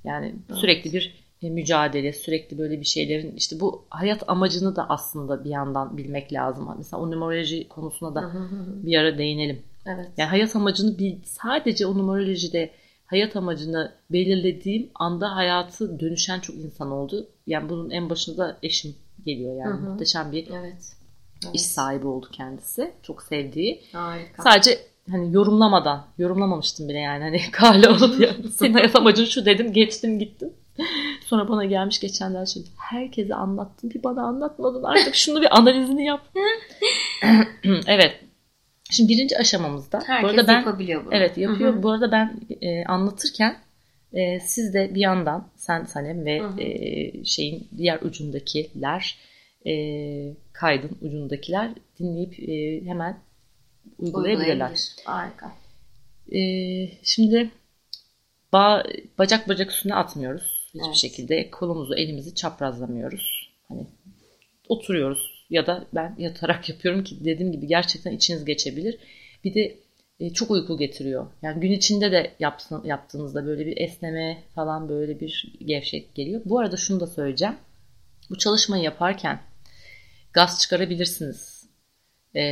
Yani 0.04 0.34
Evet. 0.48 0.58
sürekli 0.58 0.92
bir 0.92 1.25
mücadele, 1.50 2.12
sürekli 2.12 2.58
böyle 2.58 2.80
bir 2.80 2.86
şeylerin 2.86 3.36
işte 3.36 3.60
bu 3.60 3.84
hayat 3.90 4.28
amacını 4.28 4.76
da 4.76 4.86
aslında 4.88 5.44
bir 5.44 5.50
yandan 5.50 5.96
bilmek 5.96 6.32
lazım. 6.32 6.68
Mesela 6.76 7.02
o 7.02 7.10
numeroloji 7.10 7.68
konusuna 7.68 8.14
da 8.14 8.32
bir 8.82 8.98
ara 8.98 9.18
değinelim. 9.18 9.62
Evet. 9.86 10.08
Yani 10.16 10.28
hayat 10.28 10.56
amacını 10.56 10.98
bil, 10.98 11.16
sadece 11.24 11.86
o 11.86 11.98
numerolojide 11.98 12.70
hayat 13.06 13.36
amacını 13.36 13.92
belirlediğim 14.10 14.90
anda 14.94 15.36
hayatı 15.36 16.00
dönüşen 16.00 16.40
çok 16.40 16.56
insan 16.56 16.90
oldu. 16.90 17.28
Yani 17.46 17.68
bunun 17.68 17.90
en 17.90 18.10
başında 18.10 18.38
da 18.38 18.58
eşim 18.62 18.94
geliyor 19.26 19.56
yani. 19.56 19.80
Hı 19.80 19.86
hı. 19.86 19.90
Muhteşem 19.90 20.32
bir 20.32 20.46
Evet. 20.50 20.96
Evet. 21.44 21.54
iş 21.54 21.62
sahibi 21.62 22.06
oldu 22.06 22.26
kendisi. 22.32 22.92
Çok 23.02 23.22
sevdiği. 23.22 23.82
Harika. 23.92 24.42
Sadece 24.42 24.78
hani 25.10 25.34
yorumlamadan, 25.34 26.06
yorumlamamıştım 26.18 26.88
bile 26.88 26.98
yani 26.98 27.22
hani 27.22 27.40
kale 27.52 27.88
olup 27.88 28.20
ya 28.20 28.30
senin 28.56 28.74
hayat 28.74 28.96
amacın 28.96 29.24
şu 29.24 29.46
dedim 29.46 29.72
geçtim 29.72 30.18
gittim. 30.18 30.52
Sonra 31.24 31.48
bana 31.48 31.64
gelmiş 31.64 32.00
geçenler 32.00 32.46
şey 32.46 32.62
herkese 32.78 33.34
anlattın 33.34 33.90
bir 33.90 34.02
bana 34.02 34.22
anlatmadın 34.22 34.82
artık 34.82 35.14
şunu 35.14 35.42
bir 35.42 35.56
analizini 35.58 36.04
yap. 36.04 36.28
evet. 37.86 38.20
Şimdi 38.90 39.12
birinci 39.12 39.38
aşamamızda 39.38 40.00
bu 40.00 40.04
Herkes 40.08 40.30
arada 40.30 40.48
ben 40.48 40.58
yapabiliyor 40.58 41.04
bunu. 41.04 41.14
evet 41.14 41.38
yapıyor. 41.38 41.72
Hı 41.74 41.78
hı. 41.78 41.82
Bu 41.82 41.90
arada 41.90 42.12
ben 42.12 42.40
e, 42.60 42.84
anlatırken 42.84 43.56
e, 44.12 44.40
siz 44.40 44.74
de 44.74 44.94
bir 44.94 45.00
yandan 45.00 45.48
sen 45.56 45.84
Sanem 45.84 46.24
ve 46.24 46.42
e, 46.58 47.24
şeyin 47.24 47.68
diğer 47.76 48.00
ucundakiler 48.00 49.18
e, 49.66 49.72
kaydın 50.52 50.90
ucundakiler 51.00 51.70
dinleyip 51.98 52.40
e, 52.40 52.86
hemen 52.86 53.18
uygulayabilirler. 53.98 54.52
Uygulayabilir. 54.54 54.96
Harika. 55.04 55.52
Ee, 56.32 56.88
şimdi 57.02 57.50
ba- 58.52 59.02
bacak 59.18 59.48
bacak 59.48 59.70
üstüne 59.70 59.94
atmıyoruz 59.94 60.55
hiçbir 60.78 60.86
Evet. 60.86 60.96
şekilde. 60.96 61.50
Kolumuzu, 61.50 61.94
elimizi 61.94 62.34
çaprazlamıyoruz. 62.34 63.52
Hani 63.68 63.86
oturuyoruz 64.68 65.46
ya 65.50 65.66
da 65.66 65.86
ben 65.94 66.14
yatarak 66.18 66.68
yapıyorum 66.68 67.04
ki 67.04 67.24
dediğim 67.24 67.52
gibi 67.52 67.66
gerçekten 67.66 68.12
içiniz 68.12 68.44
geçebilir. 68.44 68.98
Bir 69.44 69.54
de 69.54 69.76
e, 70.20 70.30
çok 70.32 70.50
uyku 70.50 70.78
getiriyor. 70.78 71.26
Yani 71.42 71.60
gün 71.60 71.72
içinde 71.72 72.12
de 72.12 72.34
yapsın, 72.38 72.84
yaptığınızda 72.84 73.46
böyle 73.46 73.66
bir 73.66 73.76
esneme 73.76 74.42
falan 74.54 74.88
böyle 74.88 75.20
bir 75.20 75.52
gevşek 75.64 76.14
geliyor. 76.14 76.42
Bu 76.44 76.58
arada 76.58 76.76
şunu 76.76 77.00
da 77.00 77.06
söyleyeceğim. 77.06 77.56
Bu 78.30 78.38
çalışmayı 78.38 78.82
yaparken 78.82 79.40
gaz 80.32 80.60
çıkarabilirsiniz. 80.60 81.66
E, 82.34 82.42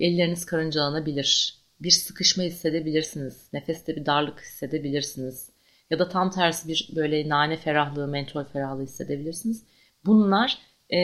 elleriniz 0.00 0.46
karıncalanabilir. 0.46 1.60
Bir 1.80 1.90
sıkışma 1.90 2.42
hissedebilirsiniz. 2.44 3.48
Nefeste 3.52 3.96
bir 3.96 4.06
darlık 4.06 4.40
hissedebilirsiniz. 4.40 5.49
Ya 5.90 5.98
da 5.98 6.08
tam 6.08 6.30
tersi 6.30 6.68
bir 6.68 6.88
böyle 6.96 7.28
nane 7.28 7.56
ferahlığı, 7.56 8.08
mentol 8.08 8.44
ferahlığı 8.44 8.82
hissedebilirsiniz. 8.82 9.64
Bunlar 10.06 10.58
e, 10.90 10.98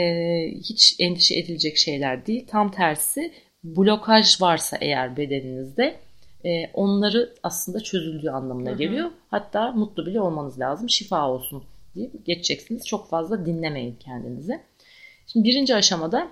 hiç 0.58 0.96
endişe 0.98 1.38
edilecek 1.38 1.76
şeyler 1.76 2.26
değil. 2.26 2.46
Tam 2.46 2.70
tersi 2.70 3.32
blokaj 3.64 4.40
varsa 4.40 4.76
eğer 4.80 5.16
bedeninizde 5.16 5.96
e, 6.44 6.70
onları 6.74 7.34
aslında 7.42 7.80
çözüldüğü 7.80 8.30
anlamına 8.30 8.72
geliyor. 8.72 9.10
Hatta 9.28 9.72
mutlu 9.72 10.06
bile 10.06 10.20
olmanız 10.20 10.60
lazım. 10.60 10.90
Şifa 10.90 11.30
olsun 11.30 11.64
diye 11.94 12.10
geçeceksiniz. 12.24 12.86
Çok 12.86 13.10
fazla 13.10 13.46
dinlemeyin 13.46 13.94
kendinizi. 13.96 14.60
Şimdi 15.26 15.48
birinci 15.48 15.74
aşamada 15.74 16.28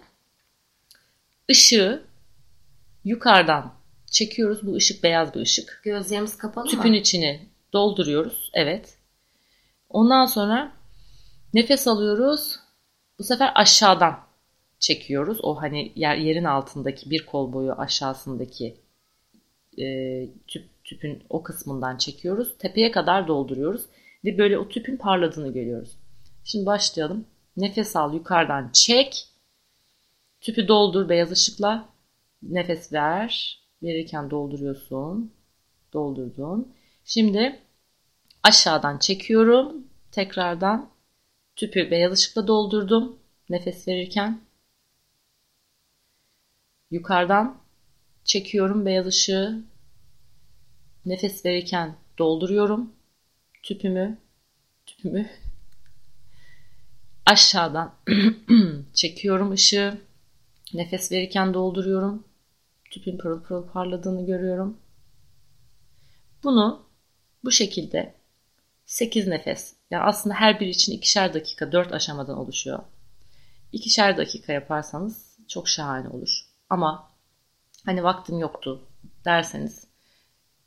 ışığı 1.51 2.03
yukarıdan 3.05 3.73
çekiyoruz. 4.11 4.67
Bu 4.67 4.75
ışık 4.75 5.03
beyaz 5.03 5.35
bir 5.35 5.41
ışık. 5.41 5.81
Gözlerimiz 5.85 6.39
kapalı 6.39 6.69
Tüpün 6.69 6.91
mı? 6.91 6.97
içini 6.97 7.41
dolduruyoruz. 7.75 8.51
Evet. 8.55 8.99
Ondan 9.89 10.27
sonra 10.27 10.73
nefes 11.55 11.89
alıyoruz. 11.89 12.57
Bu 13.19 13.25
sefer 13.25 13.53
aşağıdan 13.55 14.21
çekiyoruz. 14.79 15.39
O 15.43 15.63
hani 15.63 15.93
yer, 15.97 16.17
yerin 16.17 16.45
altındaki 16.45 17.11
bir 17.11 17.27
kol 17.27 17.53
boyu 17.53 17.73
aşağısındaki 17.73 18.77
e, 19.79 19.85
tüp, 20.47 20.85
tüpün 20.85 21.23
o 21.31 21.43
kısmından 21.43 21.97
çekiyoruz. 21.97 22.59
Tepeye 22.59 22.91
kadar 22.91 23.29
dolduruyoruz. 23.29 23.83
Ve 24.25 24.39
böyle 24.39 24.59
o 24.59 24.69
tüpün 24.69 24.97
parladığını 24.97 25.53
görüyoruz. 25.53 25.99
Şimdi 26.45 26.67
başlayalım. 26.67 27.27
Nefes 27.57 27.97
al 27.97 28.15
yukarıdan 28.15 28.71
çek. 28.73 29.27
Tüpü 30.41 30.69
doldur 30.69 31.09
beyaz 31.09 31.33
ışıkla. 31.33 31.89
Nefes 32.43 32.93
ver. 32.93 33.61
Verirken 33.83 34.31
dolduruyorsun. 34.31 35.33
Doldurdun. 35.93 36.75
Şimdi 37.05 37.61
aşağıdan 38.45 38.99
çekiyorum. 38.99 39.89
Tekrardan 40.13 40.91
tüpü 41.57 41.91
beyaz 41.91 42.13
ışıkla 42.13 42.47
doldurdum. 42.47 43.19
Nefes 43.49 43.89
verirken 43.89 44.41
yukarıdan 46.91 47.61
çekiyorum 48.25 48.87
beyaz 48.87 49.07
ışığı. 49.07 49.65
Nefes 51.05 51.45
verirken 51.45 51.97
dolduruyorum 52.19 52.93
tüpümü. 53.63 54.19
Tüpümü 54.87 55.31
aşağıdan 57.27 57.95
çekiyorum 58.95 59.53
ışığı. 59.53 59.99
Nefes 60.75 61.13
verirken 61.13 61.55
dolduruyorum. 61.55 62.25
Tüpün 62.91 63.19
pırıl 63.19 63.43
pırıl 63.43 63.69
parladığını 63.69 64.27
görüyorum. 64.27 64.79
Bunu 66.45 66.87
bu 67.45 67.51
şekilde 67.51 68.15
8 68.87 69.27
nefes. 69.27 69.75
Yani 69.91 70.03
aslında 70.03 70.35
her 70.35 70.61
biri 70.61 70.71
için 70.71 70.93
ikişer 70.93 71.35
dakika 71.35 71.73
4 71.73 71.93
aşamadan 71.93 72.39
oluşuyor. 72.39 72.79
İkişer 73.73 74.17
dakika 74.17 74.53
yaparsanız 74.53 75.39
çok 75.49 75.69
şahane 75.69 76.09
olur. 76.09 76.41
Ama 76.71 77.11
hani 77.87 78.05
vaktim 78.05 78.39
yoktu 78.39 78.89
derseniz 79.25 79.87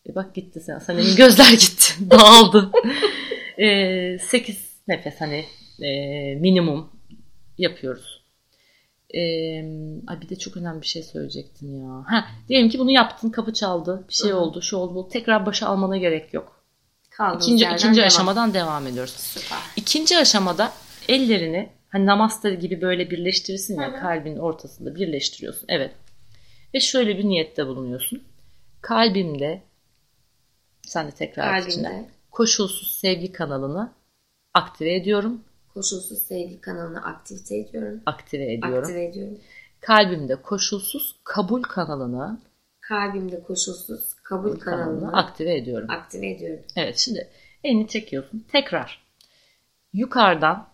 e 0.09 0.15
bak 0.15 0.35
gitti 0.35 0.59
sen. 0.59 0.79
Senin 0.79 1.15
gözler 1.15 1.51
gitti. 1.59 1.93
Dağıldı. 2.11 2.71
e, 3.57 4.19
8 4.19 4.77
nefes 4.87 5.21
hani 5.21 5.45
e, 5.81 5.89
minimum 6.35 6.89
yapıyoruz. 7.57 8.23
E, 9.13 9.21
ay 10.07 10.21
bir 10.21 10.29
de 10.29 10.35
çok 10.35 10.57
önemli 10.57 10.81
bir 10.81 10.87
şey 10.87 11.03
söyleyecektim 11.03 11.81
ya. 11.81 12.03
Ha, 12.07 12.27
diyelim 12.49 12.69
ki 12.69 12.79
bunu 12.79 12.91
yaptın, 12.91 13.29
kapı 13.29 13.53
çaldı, 13.53 14.05
bir 14.09 14.13
şey 14.13 14.33
oldu, 14.33 14.61
şu 14.61 14.77
oldu, 14.77 14.95
bu. 14.95 15.09
Tekrar 15.09 15.45
başa 15.45 15.67
almana 15.67 15.97
gerek 15.97 16.33
yok. 16.33 16.56
Kaldığımız 17.17 17.45
İkinci, 17.45 17.65
ikinci 17.65 17.97
devam. 17.97 18.07
aşamadan 18.07 18.53
devam 18.53 18.87
ediyoruz. 18.87 19.11
Süper. 19.13 19.57
İkinci 19.75 20.17
aşamada 20.17 20.71
ellerini 21.07 21.69
hani 21.89 22.05
namaste 22.05 22.55
gibi 22.55 22.81
böyle 22.81 23.09
birleştirirsin 23.11 23.81
ya 23.81 23.91
Hı 23.93 23.97
hı. 23.97 24.01
kalbin 24.01 24.37
ortasında 24.37 24.95
birleştiriyorsun. 24.95 25.65
Evet. 25.69 25.91
Ve 26.73 26.79
şöyle 26.79 27.17
bir 27.17 27.25
niyette 27.25 27.67
bulunuyorsun. 27.67 28.23
Kalbimde 28.81 29.61
sen 30.81 31.07
de 31.07 31.11
tekrar. 31.11 31.61
Kalbimde 31.61 32.09
Koşulsuz 32.31 32.91
sevgi 32.99 33.31
kanalını 33.31 33.91
aktive 34.53 34.95
ediyorum. 34.95 35.41
koşulsuz 35.73 36.17
sevgi 36.17 36.61
kanalını 36.61 37.05
aktive 37.05 37.57
ediyorum. 37.59 38.01
Aktive 38.05 38.53
ediyorum. 38.53 38.77
Aktive 38.83 39.05
ediyorum. 39.05 39.37
Kalbimde 39.79 40.35
koşulsuz 40.35 41.15
kabul 41.23 41.61
kanalını, 41.63 42.39
Kalbimde 42.79 43.43
koşulsuz 43.43 44.13
kabul 44.29 44.59
kanalını 44.59 45.13
aktive 45.13 45.57
ediyorum. 45.57 45.89
aktive 45.89 46.29
ediyorum. 46.29 46.65
Evet 46.75 46.97
şimdi 46.97 47.27
elini 47.63 47.87
çekiyorsun. 47.87 48.45
Tekrar 48.51 49.03
yukarıdan 49.93 50.67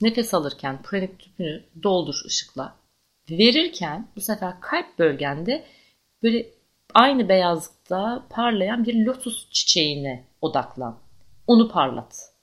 nefes 0.00 0.34
alırken 0.34 0.82
pranik 0.82 1.18
tüpünü 1.18 1.64
doldur 1.82 2.14
ışıkla. 2.26 2.76
Verirken 3.30 4.08
bu 4.16 4.20
sefer 4.20 4.60
kalp 4.60 4.98
bölgende 4.98 5.64
böyle 6.22 6.46
aynı 6.94 7.28
beyazlıkta 7.28 8.26
parlayan 8.30 8.84
bir 8.84 9.04
lotus 9.04 9.50
çiçeğine 9.50 10.24
odaklan. 10.40 10.98
Onu 11.46 11.70
parlat. 11.70 12.34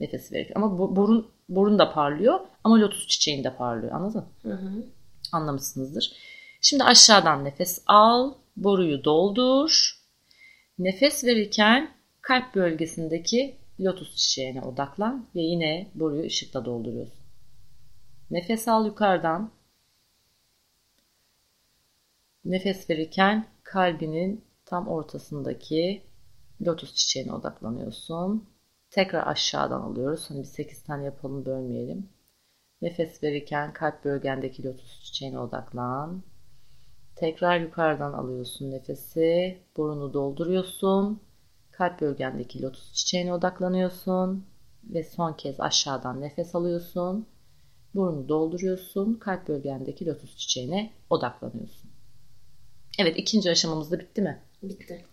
Nefes 0.00 0.32
verirken. 0.32 0.54
Ama 0.54 0.96
burun, 0.96 1.30
burun 1.48 1.78
da 1.78 1.92
parlıyor 1.92 2.40
ama 2.64 2.80
lotus 2.80 3.06
çiçeğinde 3.06 3.56
parlıyor. 3.56 3.92
Anladın? 3.92 4.24
Hı 4.42 4.52
hı. 4.52 4.86
Anlamışsınızdır. 5.32 6.12
Şimdi 6.60 6.84
aşağıdan 6.84 7.44
nefes 7.44 7.82
al, 7.86 8.34
boruyu 8.64 9.04
doldur. 9.04 9.98
Nefes 10.78 11.24
verirken 11.24 11.94
kalp 12.20 12.54
bölgesindeki 12.54 13.56
lotus 13.80 14.16
çiçeğine 14.16 14.62
odaklan 14.62 15.26
ve 15.34 15.40
yine 15.40 15.90
boruyu 15.94 16.22
ışıkla 16.22 16.64
dolduruyorsun. 16.64 17.24
Nefes 18.30 18.68
al 18.68 18.86
yukarıdan. 18.86 19.50
Nefes 22.44 22.90
verirken 22.90 23.46
kalbinin 23.62 24.44
tam 24.64 24.88
ortasındaki 24.88 26.02
lotus 26.66 26.94
çiçeğine 26.94 27.32
odaklanıyorsun. 27.32 28.48
Tekrar 28.90 29.26
aşağıdan 29.26 29.80
alıyoruz. 29.80 30.30
Hani 30.30 30.38
bir 30.38 30.44
8 30.44 30.82
tane 30.82 31.04
yapalım 31.04 31.46
bölmeyelim. 31.46 32.08
Nefes 32.82 33.22
verirken 33.22 33.72
kalp 33.72 34.04
bölgendeki 34.04 34.64
lotus 34.64 35.04
çiçeğine 35.04 35.38
odaklan. 35.38 36.22
Tekrar 37.20 37.60
yukarıdan 37.60 38.12
alıyorsun 38.12 38.70
nefesi. 38.70 39.58
Burunu 39.76 40.12
dolduruyorsun. 40.12 41.22
Kalp 41.70 42.00
bölgendeki 42.00 42.62
lotus 42.62 42.92
çiçeğine 42.92 43.32
odaklanıyorsun. 43.32 44.46
Ve 44.84 45.04
son 45.04 45.32
kez 45.32 45.60
aşağıdan 45.60 46.20
nefes 46.20 46.54
alıyorsun. 46.54 47.26
Burnu 47.94 48.28
dolduruyorsun. 48.28 49.14
Kalp 49.14 49.48
bölgendeki 49.48 50.06
lotus 50.06 50.36
çiçeğine 50.36 50.92
odaklanıyorsun. 51.10 51.90
Evet 52.98 53.18
ikinci 53.18 53.50
aşamamız 53.50 53.90
da 53.90 53.98
bitti 53.98 54.22
mi? 54.22 54.42
Bitti. 54.62 55.04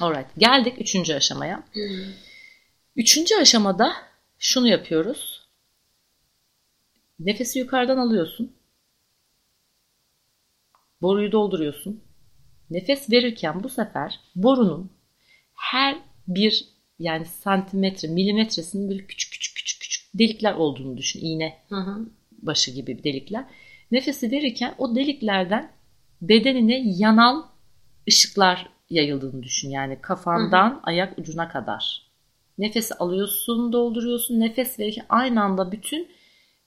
Alright. 0.00 0.26
Geldik 0.38 0.80
üçüncü 0.80 1.14
aşamaya. 1.14 1.64
Hı. 1.72 1.80
Üçüncü 2.96 3.34
aşamada 3.34 3.92
şunu 4.38 4.68
yapıyoruz. 4.68 5.48
Nefesi 7.18 7.58
yukarıdan 7.58 7.98
alıyorsun. 7.98 8.56
Boruyu 11.02 11.32
dolduruyorsun. 11.32 12.04
Nefes 12.70 13.10
verirken 13.10 13.62
bu 13.62 13.68
sefer 13.68 14.20
borunun 14.34 14.90
her 15.54 15.98
bir 16.28 16.64
yani 16.98 17.24
santimetre, 17.24 18.08
milimetresinin 18.08 18.90
böyle 18.90 19.06
küçük 19.06 19.32
küçük 19.32 19.56
küçük 19.56 19.80
küçük 19.80 20.18
delikler 20.18 20.54
olduğunu 20.54 20.96
düşün. 20.96 21.20
İğne 21.20 21.58
Hı 21.68 21.76
hı. 21.76 22.08
başı 22.30 22.70
gibi 22.70 23.04
delikler. 23.04 23.44
Nefesi 23.90 24.30
verirken 24.30 24.74
o 24.78 24.94
deliklerden 24.94 25.72
bedenine 26.20 26.82
yanal 26.84 27.42
ışıklar 28.08 28.68
yayıldığını 28.90 29.42
düşün. 29.42 29.70
Yani 29.70 29.98
kafandan 30.00 30.80
ayak 30.82 31.18
ucuna 31.18 31.48
kadar. 31.48 32.06
Nefesi 32.58 32.94
alıyorsun, 32.94 33.72
dolduruyorsun. 33.72 34.40
Nefes 34.40 34.78
verirken 34.78 35.06
aynı 35.08 35.42
anda 35.42 35.72
bütün 35.72 36.08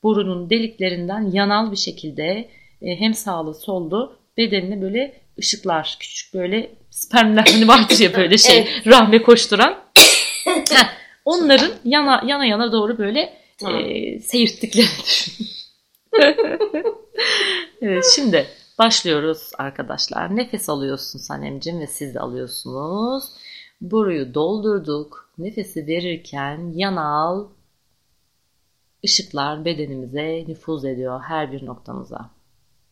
burunun 0.04 0.50
deliklerinden 0.50 1.32
yanal 1.32 1.72
bir 1.72 1.78
şekilde 1.78 2.50
e, 2.82 3.00
hem 3.00 3.14
sağlı 3.14 3.54
sollu 3.54 4.19
bedenine 4.40 4.82
böyle 4.82 5.22
ışıklar, 5.40 5.98
küçük 6.00 6.34
böyle 6.34 6.72
spermler 6.90 7.48
hani 7.52 7.68
vardır 7.68 8.00
ya 8.00 8.14
böyle 8.14 8.38
şey 8.38 8.68
rahme 8.86 9.22
koşturan. 9.22 9.78
Heh, 10.46 10.90
onların 11.26 11.72
yana 11.84 12.24
yana 12.26 12.46
yana 12.46 12.72
doğru 12.72 12.98
böyle 12.98 13.34
Tamam. 13.58 13.82
e, 13.86 14.20
seyirttiklerini 14.20 15.04
düşün. 15.06 15.48
evet, 17.82 18.06
şimdi 18.16 18.48
Başlıyoruz 18.80 19.52
arkadaşlar. 19.58 20.36
Nefes 20.36 20.70
alıyorsun 20.70 21.20
Sanemcim 21.20 21.80
ve 21.80 21.88
siz 21.88 22.16
de 22.16 22.20
alıyorsunuz. 22.20 23.24
Boruyu 23.82 24.34
doldurduk. 24.34 25.32
Nefesi 25.38 25.88
verirken 25.88 26.72
yanal 26.76 27.48
ışıklar 29.06 29.66
bedenimize 29.66 30.46
nüfuz 30.48 30.86
ediyor 30.86 31.22
her 31.22 31.52
bir 31.52 31.66
noktamıza. 31.66 32.30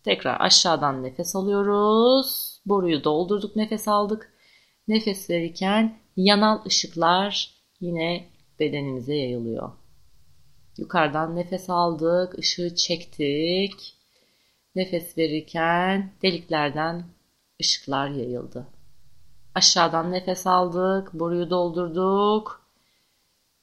Tekrar 0.07 0.41
aşağıdan 0.41 1.03
nefes 1.03 1.35
alıyoruz. 1.35 2.59
Boruyu 2.65 3.03
doldurduk, 3.03 3.55
nefes 3.55 3.87
aldık. 3.87 4.33
Nefes 4.87 5.29
verirken 5.29 5.99
yanal 6.17 6.65
ışıklar 6.65 7.51
yine 7.79 8.27
bedenimize 8.59 9.15
yayılıyor. 9.15 9.71
Yukarıdan 10.77 11.35
nefes 11.35 11.69
aldık, 11.69 12.39
ışığı 12.39 12.75
çektik. 12.75 13.95
Nefes 14.75 15.17
verirken 15.17 16.13
deliklerden 16.21 17.03
ışıklar 17.61 18.09
yayıldı. 18.09 18.67
Aşağıdan 19.55 20.11
nefes 20.11 20.47
aldık, 20.47 21.13
boruyu 21.13 21.49
doldurduk. 21.49 22.69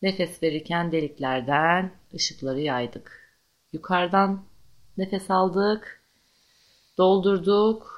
Nefes 0.02 0.42
verirken 0.42 0.92
deliklerden 0.92 1.92
ışıkları 2.14 2.60
yaydık. 2.60 3.36
Yukarıdan 3.72 4.44
nefes 4.96 5.30
aldık, 5.30 6.03
doldurduk. 6.98 7.94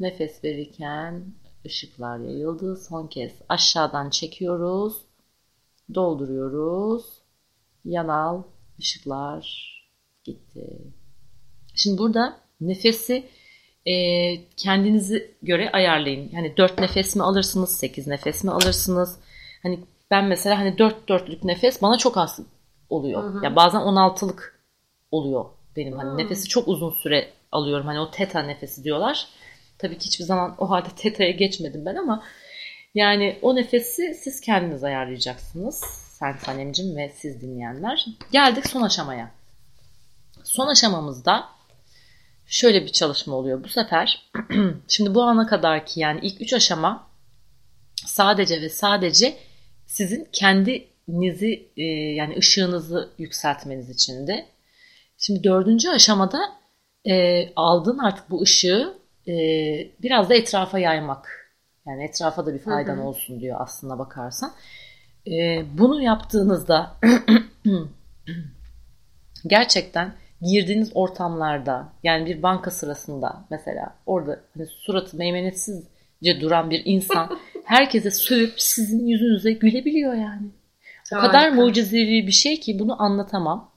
Nefes 0.00 0.44
verirken 0.44 1.24
ışıklar 1.66 2.18
yayıldı. 2.18 2.76
Son 2.76 3.06
kez 3.06 3.32
aşağıdan 3.48 4.10
çekiyoruz, 4.10 4.96
dolduruyoruz. 5.94 7.04
Yanal 7.84 8.42
ışıklar 8.78 9.68
gitti. 10.24 10.78
Şimdi 11.74 11.98
burada 11.98 12.40
nefesi 12.60 13.28
e, 13.86 13.94
kendinizi 14.56 15.34
göre 15.42 15.70
ayarlayın. 15.72 16.30
Yani 16.32 16.56
4 16.56 16.78
nefes 16.78 17.16
mi 17.16 17.22
alırsınız, 17.22 17.76
8 17.76 18.06
nefes 18.06 18.44
mi 18.44 18.50
alırsınız? 18.50 19.18
Hani 19.62 19.80
ben 20.10 20.24
mesela 20.24 20.58
hani 20.58 20.78
4 20.78 21.08
dörtlük 21.08 21.44
nefes 21.44 21.82
bana 21.82 21.98
çok 21.98 22.16
az 22.16 22.40
oluyor. 22.90 23.22
Hı 23.22 23.38
hı. 23.38 23.44
Ya 23.44 23.56
bazen 23.56 23.80
16'lık 23.80 24.58
oluyor 25.10 25.44
benim 25.76 25.98
hani 25.98 26.10
hı. 26.10 26.16
nefesi 26.16 26.48
çok 26.48 26.68
uzun 26.68 26.90
süre 26.90 27.28
alıyorum. 27.52 27.86
Hani 27.86 28.00
o 28.00 28.10
teta 28.10 28.42
nefesi 28.42 28.84
diyorlar. 28.84 29.26
Tabii 29.78 29.98
ki 29.98 30.06
hiçbir 30.06 30.24
zaman 30.24 30.54
o 30.58 30.70
halde 30.70 30.88
teta'ya 30.96 31.30
geçmedim 31.30 31.86
ben 31.86 31.96
ama 31.96 32.24
yani 32.94 33.38
o 33.42 33.56
nefesi 33.56 34.14
siz 34.14 34.40
kendiniz 34.40 34.84
ayarlayacaksınız. 34.84 35.84
Sen 36.18 36.36
Sanemcim 36.36 36.96
ve 36.96 37.12
siz 37.16 37.40
dinleyenler. 37.40 38.06
Geldik 38.32 38.66
son 38.66 38.82
aşamaya. 38.82 39.30
Son 40.44 40.66
aşamamızda 40.66 41.48
şöyle 42.46 42.82
bir 42.82 42.92
çalışma 42.92 43.34
oluyor. 43.34 43.64
Bu 43.64 43.68
sefer 43.68 44.30
şimdi 44.88 45.14
bu 45.14 45.22
ana 45.22 45.46
kadar 45.46 45.86
ki 45.86 46.00
yani 46.00 46.20
ilk 46.22 46.40
üç 46.40 46.52
aşama 46.52 47.08
sadece 48.06 48.62
ve 48.62 48.68
sadece 48.68 49.36
sizin 49.86 50.28
kendinizi 50.32 51.68
e, 51.76 51.82
yani 52.14 52.36
ışığınızı 52.38 53.10
yükseltmeniz 53.18 53.90
için 53.90 54.26
de. 54.26 54.46
Şimdi 55.18 55.44
dördüncü 55.44 55.88
aşamada 55.88 56.57
e, 57.08 57.48
aldığın 57.56 57.98
artık 57.98 58.30
bu 58.30 58.42
ışığı 58.42 58.94
e, 59.28 59.32
biraz 60.02 60.30
da 60.30 60.34
etrafa 60.34 60.78
yaymak. 60.78 61.52
Yani 61.86 62.04
etrafa 62.04 62.46
da 62.46 62.54
bir 62.54 62.58
faydan 62.58 62.96
hı 62.96 63.00
hı. 63.00 63.04
olsun 63.04 63.40
diyor 63.40 63.56
aslında 63.60 63.98
bakarsan. 63.98 64.52
E, 65.26 65.64
bunu 65.78 66.02
yaptığınızda 66.02 66.96
gerçekten 69.46 70.12
girdiğiniz 70.42 70.90
ortamlarda 70.94 71.92
yani 72.02 72.26
bir 72.26 72.42
banka 72.42 72.70
sırasında 72.70 73.44
mesela 73.50 73.94
orada 74.06 74.40
hani 74.54 74.66
suratı 74.66 75.16
meymenetsizce 75.16 76.40
duran 76.40 76.70
bir 76.70 76.82
insan 76.84 77.38
herkese 77.64 78.10
sövüp 78.10 78.60
sizin 78.60 79.06
yüzünüze 79.06 79.52
gülebiliyor 79.52 80.14
yani. 80.14 80.46
O 81.12 81.16
Harika. 81.16 81.26
kadar 81.26 81.50
mucizevi 81.50 82.26
bir 82.26 82.32
şey 82.32 82.60
ki 82.60 82.78
bunu 82.78 83.02
anlatamam. 83.02 83.70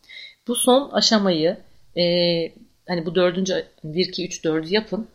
Bu 0.47 0.55
son 0.55 0.89
aşamayı 0.89 1.57
e, 1.97 2.03
hani 2.91 3.05
bu 3.05 3.15
dördüncü 3.15 3.65
1, 3.83 4.07
2, 4.07 4.25
3, 4.25 4.45
4'ü 4.45 4.73
yapın. 4.73 5.07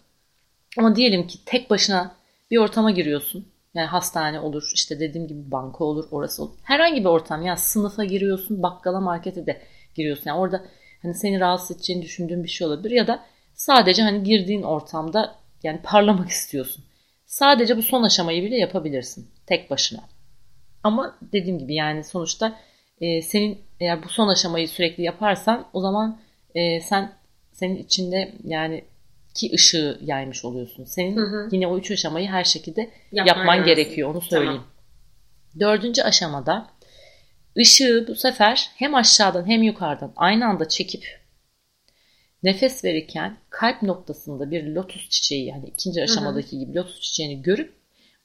Ama 0.78 0.96
diyelim 0.96 1.26
ki 1.26 1.38
tek 1.44 1.70
başına 1.70 2.16
bir 2.50 2.56
ortama 2.56 2.90
giriyorsun. 2.90 3.48
Yani 3.74 3.86
hastane 3.86 4.40
olur, 4.40 4.70
işte 4.74 5.00
dediğim 5.00 5.28
gibi 5.28 5.50
banka 5.50 5.84
olur, 5.84 6.04
orası 6.10 6.42
olur. 6.42 6.54
Herhangi 6.62 7.00
bir 7.00 7.08
ortam. 7.08 7.42
Yani 7.42 7.58
sınıfa 7.58 8.04
giriyorsun, 8.04 8.62
bakkala, 8.62 9.00
markete 9.00 9.46
de 9.46 9.62
giriyorsun. 9.94 10.24
Yani 10.26 10.38
orada 10.38 10.64
hani 11.02 11.14
seni 11.14 11.40
rahatsız 11.40 11.76
edeceğini 11.76 12.02
düşündüğün 12.02 12.44
bir 12.44 12.48
şey 12.48 12.66
olabilir 12.66 12.90
ya 12.90 13.06
da 13.06 13.24
sadece 13.54 14.02
hani 14.02 14.22
girdiğin 14.22 14.62
ortamda 14.62 15.34
yani 15.62 15.80
parlamak 15.82 16.28
istiyorsun. 16.28 16.84
Sadece 17.26 17.76
bu 17.76 17.82
son 17.82 18.02
aşamayı 18.02 18.42
bile 18.42 18.56
yapabilirsin 18.56 19.30
tek 19.46 19.70
başına. 19.70 20.00
Ama 20.82 21.18
dediğim 21.32 21.58
gibi 21.58 21.74
yani 21.74 22.04
sonuçta 22.04 22.58
e, 23.00 23.22
senin 23.22 23.58
eğer 23.80 24.02
bu 24.02 24.08
son 24.08 24.28
aşamayı 24.28 24.68
sürekli 24.68 25.02
yaparsan 25.02 25.66
o 25.72 25.80
zaman 25.80 26.20
e, 26.54 26.80
sen 26.80 27.12
senin 27.56 27.76
içinde 27.76 28.34
yani 28.44 28.84
ki 29.34 29.50
ışığı 29.54 29.98
yaymış 30.02 30.44
oluyorsun. 30.44 30.84
Senin 30.84 31.16
hı 31.16 31.20
hı. 31.20 31.48
yine 31.52 31.66
o 31.66 31.78
üç 31.78 31.90
aşamayı 31.90 32.28
her 32.28 32.44
şekilde 32.44 32.90
yapman, 33.12 33.26
yapman 33.26 33.64
gerekiyor 33.64 34.10
onu 34.10 34.20
söyleyeyim. 34.20 34.62
Tamam. 34.62 34.70
Dördüncü 35.60 36.02
aşamada 36.02 36.70
ışığı 37.58 38.04
bu 38.08 38.14
sefer 38.14 38.70
hem 38.76 38.94
aşağıdan 38.94 39.46
hem 39.46 39.62
yukarıdan 39.62 40.12
aynı 40.16 40.46
anda 40.46 40.68
çekip 40.68 41.04
nefes 42.42 42.84
verirken 42.84 43.38
kalp 43.50 43.82
noktasında 43.82 44.50
bir 44.50 44.64
lotus 44.64 45.08
çiçeği 45.08 45.46
yani 45.46 45.68
ikinci 45.68 46.02
aşamadaki 46.02 46.52
hı 46.52 46.56
hı. 46.56 46.60
gibi 46.60 46.74
lotus 46.74 47.00
çiçeğini 47.00 47.42
görüp 47.42 47.74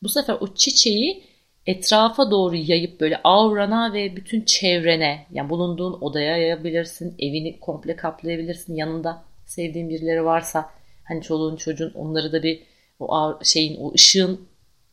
bu 0.04 0.10
sefer 0.10 0.38
o 0.40 0.54
çiçeği 0.54 1.24
etrafa 1.66 2.32
doğru 2.32 2.56
yayıp 2.56 3.02
böyle 3.02 3.22
aurana 3.24 3.94
ve 3.94 4.16
bütün 4.16 4.42
çevrene 4.42 5.28
yani 5.32 5.50
bulunduğun 5.50 6.02
odaya 6.02 6.38
yayabilirsin. 6.38 7.16
Evini 7.20 7.60
komple 7.60 7.96
kaplayabilirsin. 7.96 8.76
Yanında 8.76 9.24
sevdiğin 9.46 9.90
birileri 9.90 10.26
varsa 10.26 10.70
hani 11.04 11.22
çoluğun 11.22 11.56
çocuğun 11.56 11.94
onları 11.94 12.32
da 12.32 12.44
bir 12.44 12.64
o 13.00 13.40
şeyin 13.44 13.82
o 13.82 13.94
ışığın 13.94 14.48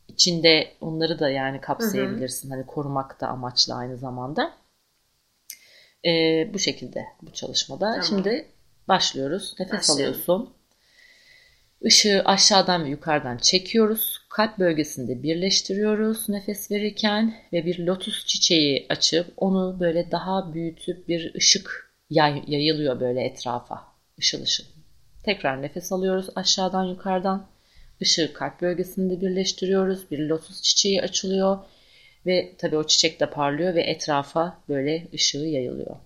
içinde 0.08 0.72
onları 0.80 1.18
da 1.18 1.30
yani 1.30 1.60
kapsayabilirsin. 1.60 2.48
Hı 2.48 2.52
hı. 2.52 2.56
Hani 2.56 2.66
korumak 2.66 3.20
da 3.20 3.28
amaçlı 3.28 3.74
aynı 3.74 3.96
zamanda. 3.96 4.52
Ee, 6.06 6.50
bu 6.54 6.58
şekilde 6.58 7.04
bu 7.22 7.32
çalışmada. 7.32 7.90
Tamam. 7.90 8.04
Şimdi 8.04 8.48
başlıyoruz. 8.88 9.54
Nefes 9.60 9.72
Başlayalım. 9.78 10.04
alıyorsun. 10.04 10.54
Işığı 11.80 12.22
aşağıdan 12.24 12.84
ve 12.84 12.88
yukarıdan 12.88 13.36
çekiyoruz. 13.36 14.17
Kalp 14.38 14.58
bölgesinde 14.58 15.22
birleştiriyoruz 15.22 16.28
nefes 16.28 16.70
verirken 16.70 17.34
ve 17.52 17.66
bir 17.66 17.78
lotus 17.78 18.26
çiçeği 18.26 18.86
açıp 18.88 19.32
onu 19.36 19.76
böyle 19.80 20.10
daha 20.10 20.54
büyütüp 20.54 21.08
bir 21.08 21.34
ışık 21.34 21.92
yay, 22.10 22.42
yayılıyor 22.46 23.00
böyle 23.00 23.20
etrafa. 23.20 23.84
Işıl 24.18 24.42
ışıl. 24.42 24.64
Tekrar 25.24 25.62
nefes 25.62 25.92
alıyoruz 25.92 26.28
aşağıdan 26.34 26.84
yukarıdan. 26.84 27.46
Işığı 28.00 28.32
kalp 28.32 28.60
bölgesinde 28.60 29.20
birleştiriyoruz. 29.20 30.10
Bir 30.10 30.18
lotus 30.18 30.62
çiçeği 30.62 31.02
açılıyor 31.02 31.58
ve 32.26 32.54
tabii 32.58 32.76
o 32.76 32.86
çiçek 32.86 33.20
de 33.20 33.30
parlıyor 33.30 33.74
ve 33.74 33.82
etrafa 33.82 34.60
böyle 34.68 35.08
ışığı 35.14 35.38
yayılıyor. 35.38 35.96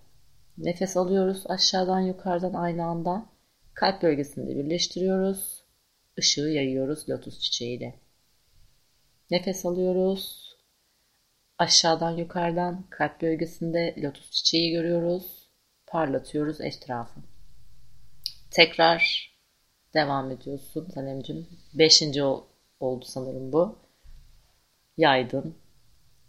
Nefes 0.58 0.96
alıyoruz 0.96 1.42
aşağıdan 1.48 2.00
yukarıdan 2.00 2.54
aynı 2.54 2.84
anda. 2.84 3.26
Kalp 3.74 4.02
bölgesinde 4.02 4.56
birleştiriyoruz. 4.56 5.64
Işığı 6.16 6.40
yayıyoruz 6.40 7.08
lotus 7.08 7.40
çiçeğiyle. 7.40 8.02
Nefes 9.32 9.66
alıyoruz. 9.66 10.56
Aşağıdan 11.58 12.16
yukarıdan 12.16 12.86
kalp 12.90 13.22
bölgesinde 13.22 13.94
lotus 13.98 14.30
çiçeği 14.30 14.72
görüyoruz. 14.72 15.48
Parlatıyoruz 15.86 16.60
etrafı. 16.60 17.20
Tekrar 18.50 19.30
devam 19.94 20.30
ediyorsun 20.30 20.88
Sanemcim. 20.94 21.46
Beşinci 21.74 22.22
oldu 22.80 23.04
sanırım 23.04 23.52
bu. 23.52 23.78
Yaydın. 24.96 25.56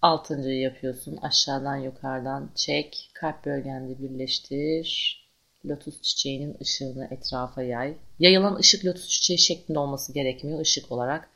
Altıncıyı 0.02 0.60
yapıyorsun. 0.60 1.18
Aşağıdan 1.18 1.78
yukarıdan 1.78 2.52
çek. 2.56 3.12
Kalp 3.14 3.46
bölgende 3.46 4.00
birleştir. 4.00 5.20
Lotus 5.66 6.02
çiçeğinin 6.02 6.58
ışığını 6.62 7.08
etrafa 7.12 7.64
yay. 7.64 7.98
Yayılan 8.20 8.56
ışık 8.56 8.86
lotus 8.86 9.08
çiçeği 9.08 9.40
şeklinde 9.40 9.80
olması 9.80 10.14
gerekmiyor 10.14 10.60
ışık 10.60 10.92
olarak. 10.92 11.33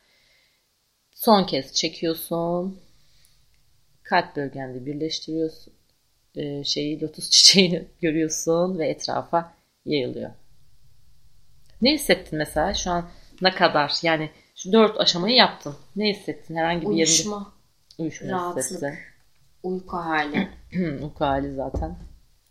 Son 1.17 1.43
kez 1.43 1.73
çekiyorsun. 1.73 2.79
Kalp 4.03 4.35
bölgende 4.35 4.85
birleştiriyorsun. 4.85 5.73
Ee, 6.35 6.63
şeyi 6.63 7.01
lotus 7.01 7.29
çiçeğini 7.31 7.87
görüyorsun 8.01 8.79
ve 8.79 8.87
etrafa 8.87 9.53
yayılıyor. 9.85 10.31
Ne 11.81 11.93
hissettin 11.93 12.37
mesela 12.39 12.73
şu 12.73 12.91
an 12.91 13.09
ne 13.41 13.51
kadar 13.51 13.93
yani 14.03 14.29
şu 14.55 14.71
dört 14.71 14.99
aşamayı 14.99 15.35
yaptın. 15.35 15.75
Ne 15.95 16.09
hissettin 16.09 16.55
herhangi 16.55 16.81
bir 16.81 16.87
Uyuşma. 16.87 17.31
yerinde? 17.35 17.49
Uyuşma 17.97 18.31
Rahatlık. 18.31 18.63
Hissettin. 18.63 18.93
Uyku 19.63 19.97
hali. 19.97 20.47
Uyku 21.03 21.25
hali 21.25 21.53
zaten. 21.55 21.97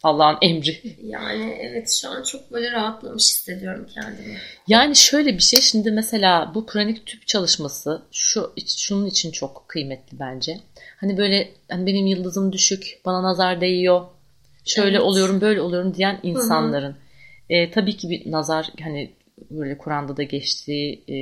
Allah'ın 0.03 0.39
emri. 0.43 0.97
Yani 1.03 1.59
evet 1.61 1.99
şu 2.01 2.11
an 2.11 2.23
çok 2.23 2.53
böyle 2.53 2.73
rahatlamış 2.73 3.23
hissediyorum 3.23 3.87
kendimi. 3.95 4.39
Yani 4.69 4.97
şöyle 4.97 5.35
bir 5.35 5.43
şey 5.43 5.61
şimdi 5.61 5.91
mesela 5.91 6.53
bu 6.55 6.67
kronik 6.67 7.07
tüp 7.07 7.27
çalışması 7.27 8.03
şu 8.13 8.53
şunun 8.67 9.07
için 9.07 9.31
çok 9.31 9.65
kıymetli 9.69 10.19
bence. 10.21 10.61
Hani 10.97 11.19
böyle 11.19 11.49
hani 11.71 11.87
benim 11.87 12.07
yıldızım 12.07 12.53
düşük, 12.53 13.01
bana 13.05 13.23
nazar 13.23 13.61
değiyor. 13.61 14.07
Şöyle 14.65 14.97
Evet. 14.97 15.01
oluyorum, 15.01 15.41
böyle 15.41 15.61
oluyorum 15.61 15.95
diyen 15.95 16.21
insanların 16.23 16.97
e, 17.49 17.71
tabii 17.71 17.97
ki 17.97 18.11
bir 18.11 18.33
nazar 18.33 18.69
hani 18.83 19.11
böyle 19.51 19.79
Kur'an'da 19.79 20.17
da 20.17 20.23
geçtiği 20.23 21.05
e, 21.09 21.15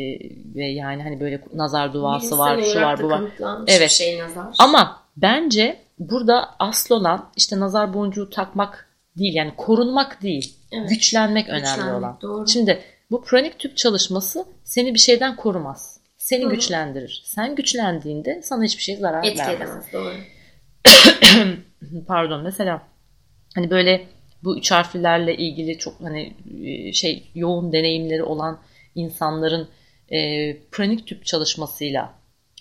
ve 0.55 0.67
yani 0.67 1.03
hani 1.03 1.21
böyle 1.21 1.41
nazar 1.55 1.93
duası 1.93 2.27
Bilimsel 2.27 2.39
var, 2.39 2.63
şu 2.63 2.81
var, 2.81 3.03
bu 3.03 3.09
var. 3.09 3.23
Evet. 3.67 3.91
şey 3.91 4.19
nazar. 4.19 4.55
Ama 4.59 5.04
bence 5.17 5.81
burada 5.99 6.51
asıl 6.59 6.95
olan 6.95 7.31
işte 7.37 7.61
nazar 7.61 7.95
boncuğu 7.95 8.31
takmak 8.31 8.89
değil 9.19 9.35
yani 9.35 9.53
korunmak 9.57 10.23
değil. 10.23 10.57
Evet. 10.73 10.89
Güçlenmek 10.89 11.49
önemli 11.49 11.61
Güçlenmek, 11.65 11.95
olan. 11.95 12.19
doğru. 12.23 12.49
Şimdi 12.49 12.81
bu 13.11 13.23
pranik 13.23 13.59
tüp 13.59 13.77
çalışması 13.77 14.45
seni 14.65 14.95
bir 14.95 14.99
şeyden 14.99 15.37
korumaz. 15.37 16.01
Seni 16.19 16.45
Hı 16.45 16.47
hı. 16.47 16.51
güçlendirir. 16.51 17.23
Sen 17.25 17.55
güçlendiğinde 17.55 18.43
sana 18.43 18.65
hiçbir 18.65 18.83
şey 18.83 18.97
zarar 18.97 19.25
Etki 19.25 19.39
vermez. 19.39 19.57
edemez 19.61 19.85
doğru. 19.93 20.15
Pardon 22.07 22.43
mesela 22.43 22.83
hani 23.55 23.71
böyle 23.71 24.07
bu 24.45 24.59
üç 24.59 24.71
harflerle 24.71 25.37
ilgili 25.37 25.79
çok 25.79 26.01
hani 26.01 26.37
e, 26.65 26.93
şey 26.93 27.31
yoğun 27.35 27.73
deneyimleri 27.73 28.23
olan 28.23 28.61
insanların 28.95 29.69
e, 30.13 30.19
pranik 30.73 31.07
tüp 31.07 31.25
çalışmasıyla 31.27 32.13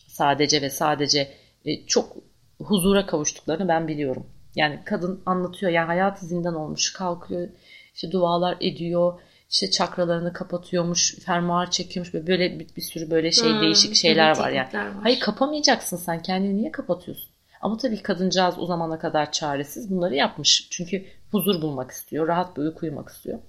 sadece 0.08 0.62
ve 0.62 0.70
sadece 0.70 1.32
e, 1.66 1.86
çok 1.86 2.16
huzura 2.64 3.06
kavuştuklarını 3.06 3.68
ben 3.68 3.88
biliyorum. 3.88 4.26
Yani 4.56 4.80
kadın 4.86 5.22
anlatıyor 5.26 5.72
ya 5.72 5.88
hayatı 5.88 6.26
zindan 6.26 6.56
olmuş 6.56 6.94
kalkıyor 6.94 7.48
işte 7.96 8.12
dualar 8.12 8.58
ediyor 8.62 9.20
işte 9.50 9.72
çakralarını 9.72 10.34
kapatıyormuş 10.34 11.16
fermuar 11.16 11.72
çekiyormuş 11.72 12.14
böyle, 12.14 12.28
böyle 12.28 12.60
bir, 12.60 12.76
bir 12.76 12.82
sürü 12.82 13.12
böyle 13.12 13.32
şey 13.32 13.50
Hmm, 13.54 13.62
değişik 13.62 13.96
şeyler 13.96 14.38
var 14.38 14.50
yani. 14.52 14.74
var. 14.74 14.94
Hayır 15.04 15.20
kapamayacaksın 15.20 15.98
sen 15.98 16.22
kendini 16.22 16.58
niye 16.58 16.72
kapatıyorsun? 16.72 17.30
Ama 17.62 17.78
tabii 17.78 18.02
kadıncağız 18.02 18.60
o 18.60 18.66
zamana 18.66 19.00
kadar 19.00 19.32
çaresiz 19.32 19.92
bunları 19.92 20.16
yapmış. 20.16 20.68
Çünkü 20.72 21.06
huzur 21.32 21.62
bulmak 21.62 21.92
istiyor, 21.92 22.28
rahat 22.28 22.58
bir 22.58 22.62
uyku 22.62 22.80
uyumak 22.86 23.10
istiyor. 23.10 23.40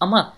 Ama 0.00 0.34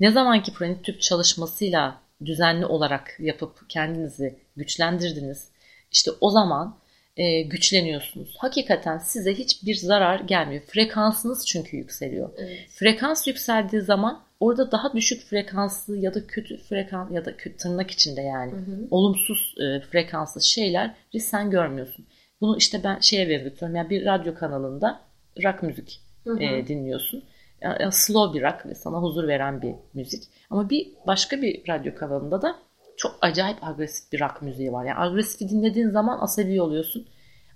ne 0.00 0.10
zamanki 0.10 0.52
pranik 0.54 0.84
tüp 0.84 1.00
çalışmasıyla 1.00 2.00
düzenli 2.24 2.66
olarak 2.66 3.16
yapıp 3.18 3.70
kendinizi 3.70 4.38
güçlendirdiniz, 4.56 5.48
işte 5.92 6.10
o 6.20 6.30
zaman 6.30 6.76
e, 7.18 7.42
güçleniyorsunuz. 7.42 8.34
Hakikaten 8.38 8.98
size 8.98 9.34
hiçbir 9.34 9.74
zarar 9.74 10.20
gelmiyor. 10.20 10.62
Frekansınız 10.66 11.46
çünkü 11.46 11.76
yükseliyor. 11.76 12.30
Evet. 12.36 12.58
Frekans 12.68 13.26
yükseldiği 13.26 13.82
zaman 13.82 14.22
orada 14.40 14.72
daha 14.72 14.92
düşük 14.92 15.22
frekanslı 15.22 15.96
ya 15.96 16.14
da 16.14 16.26
kötü 16.26 16.56
frekans 16.56 17.10
ya 17.12 17.24
da 17.24 17.36
kötü 17.36 17.56
tırnak 17.56 17.90
içinde 17.90 18.20
yani 18.20 18.52
Hı 18.52 18.56
hı. 18.56 18.86
olumsuz 18.90 19.54
e, 19.58 19.80
frekanslı 19.80 20.42
şeyleri 20.42 21.20
sen 21.20 21.50
görmüyorsun. 21.50 22.06
Bunu 22.40 22.56
işte 22.56 22.80
ben 22.84 23.00
şeye 23.00 23.28
benzetiyorum. 23.28 23.76
Yani 23.76 23.90
bir 23.90 24.06
radyo 24.06 24.34
kanalında 24.34 25.00
rock 25.44 25.62
müzik 25.62 26.00
Hı 26.24 26.32
hı. 26.32 26.42
e, 26.42 26.66
dinliyorsun. 26.66 27.24
Yani 27.62 27.92
slow 27.92 28.38
bir 28.38 28.44
rock 28.44 28.66
ve 28.66 28.74
sana 28.74 28.96
huzur 28.96 29.28
veren 29.28 29.62
bir 29.62 29.74
müzik. 29.94 30.22
Ama 30.50 30.70
bir 30.70 30.92
başka 31.06 31.42
bir 31.42 31.68
radyo 31.68 31.94
kanalında 31.94 32.42
da 32.42 32.56
çok 32.98 33.18
acayip 33.20 33.64
agresif 33.64 34.12
bir 34.12 34.20
rock 34.20 34.42
müziği 34.42 34.72
var. 34.72 34.84
Yani 34.84 34.98
agresifi 34.98 35.48
dinlediğin 35.48 35.90
zaman 35.90 36.18
asabi 36.20 36.62
oluyorsun. 36.62 37.06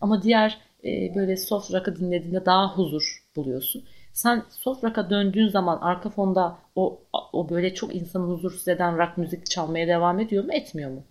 Ama 0.01 0.23
diğer 0.23 0.59
e, 0.85 1.15
böyle 1.15 1.37
soft 1.37 1.75
rock'ı 1.75 1.97
dinlediğinde 1.97 2.47
daha 2.47 2.77
huzur 2.77 3.25
buluyorsun. 3.37 3.85
Sen 4.13 4.45
soft 4.51 4.85
rock'a 4.85 5.11
döndüğün 5.11 5.49
zaman 5.49 5.79
arka 5.81 6.11
fonda 6.11 6.59
o 6.77 7.03
o 7.33 7.51
böyle 7.51 7.75
çok 7.75 7.95
insanı 7.95 8.25
huzursuz 8.25 8.69
eden 8.69 8.99
rock 8.99 9.19
müzik 9.19 9.47
çalmaya 9.47 9.87
devam 9.89 10.21
ediyor 10.21 10.45
mu? 10.45 10.53
Etmiyor 10.53 10.91
mu? 10.91 11.05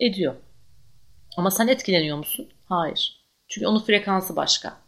Ediyor. 0.00 0.34
Ama 1.36 1.50
sen 1.50 1.68
etkileniyor 1.68 2.18
musun? 2.18 2.48
Hayır. 2.64 3.24
Çünkü 3.48 3.66
onun 3.66 3.80
frekansı 3.80 4.36
başka. 4.36 4.83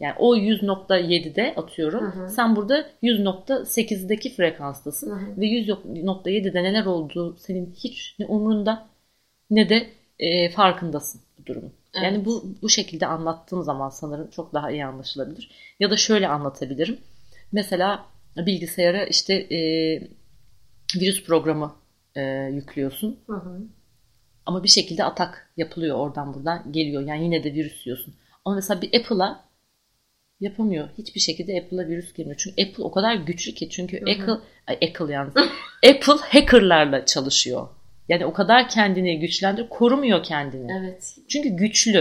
Yani 0.00 0.14
o 0.18 0.36
100.7'de 0.36 1.54
atıyorum. 1.56 2.00
Hı 2.00 2.24
hı. 2.24 2.30
Sen 2.30 2.56
burada 2.56 2.86
100.8'deki 3.02 4.34
frekanstasın. 4.34 5.10
Hı 5.10 5.14
hı. 5.14 5.40
Ve 5.40 5.46
100.7'de 5.46 6.62
neler 6.62 6.84
olduğu 6.84 7.36
senin 7.38 7.74
hiç 7.74 8.16
ne 8.18 8.26
umrunda 8.26 8.88
ne 9.50 9.68
de 9.68 9.86
e, 10.18 10.50
farkındasın 10.50 11.20
bu 11.38 11.46
durumun. 11.46 11.72
Evet. 11.94 12.04
Yani 12.04 12.24
bu 12.24 12.44
bu 12.62 12.68
şekilde 12.68 13.06
anlattığım 13.06 13.62
zaman 13.62 13.88
sanırım 13.88 14.30
çok 14.30 14.54
daha 14.54 14.70
iyi 14.70 14.86
anlaşılabilir. 14.86 15.50
Ya 15.80 15.90
da 15.90 15.96
şöyle 15.96 16.28
anlatabilirim. 16.28 16.98
Mesela 17.52 18.04
bilgisayara 18.36 19.04
işte 19.04 19.34
e, 19.34 19.58
virüs 21.00 21.24
programı 21.24 21.74
e, 22.14 22.22
yüklüyorsun. 22.52 23.18
Hı 23.26 23.36
hı. 23.36 23.60
Ama 24.46 24.62
bir 24.62 24.68
şekilde 24.68 25.04
atak 25.04 25.50
yapılıyor 25.56 25.98
oradan 25.98 26.34
buradan 26.34 26.72
geliyor. 26.72 27.02
Yani 27.02 27.24
yine 27.24 27.44
de 27.44 27.54
virüs 27.54 27.86
yiyorsun. 27.86 28.14
Ama 28.44 28.54
mesela 28.54 28.82
bir 28.82 29.00
Apple'a 29.00 29.47
yapamıyor. 30.40 30.88
Hiçbir 30.98 31.20
şekilde 31.20 31.60
Apple'a 31.60 31.88
virüs 31.88 32.14
girmiyor. 32.14 32.36
Çünkü 32.38 32.62
Apple 32.62 32.82
o 32.84 32.90
kadar 32.90 33.14
güçlü 33.14 33.54
ki. 33.54 33.68
Çünkü 33.70 34.00
Hı 34.00 34.04
hı. 34.04 34.10
Apple, 34.10 34.44
ay 34.66 34.74
Apple 34.74 35.12
yalnız. 35.12 35.34
Apple 35.86 36.22
hackerlarla 36.28 37.06
çalışıyor. 37.06 37.68
Yani 38.08 38.26
o 38.26 38.32
kadar 38.32 38.68
kendini 38.68 39.20
güçlendir, 39.20 39.68
korumuyor 39.68 40.22
kendini. 40.22 40.72
Evet. 40.80 41.16
Çünkü 41.28 41.48
güçlü. 41.48 41.98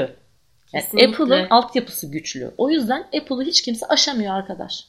Yani 0.73 0.83
Kesinlikle. 0.83 1.07
Apple'ın 1.07 1.47
altyapısı 1.49 2.11
güçlü. 2.11 2.51
O 2.57 2.69
yüzden 2.69 3.01
Apple'ı 3.01 3.43
hiç 3.43 3.61
kimse 3.61 3.85
aşamıyor 3.85 4.33
arkadaş. 4.33 4.87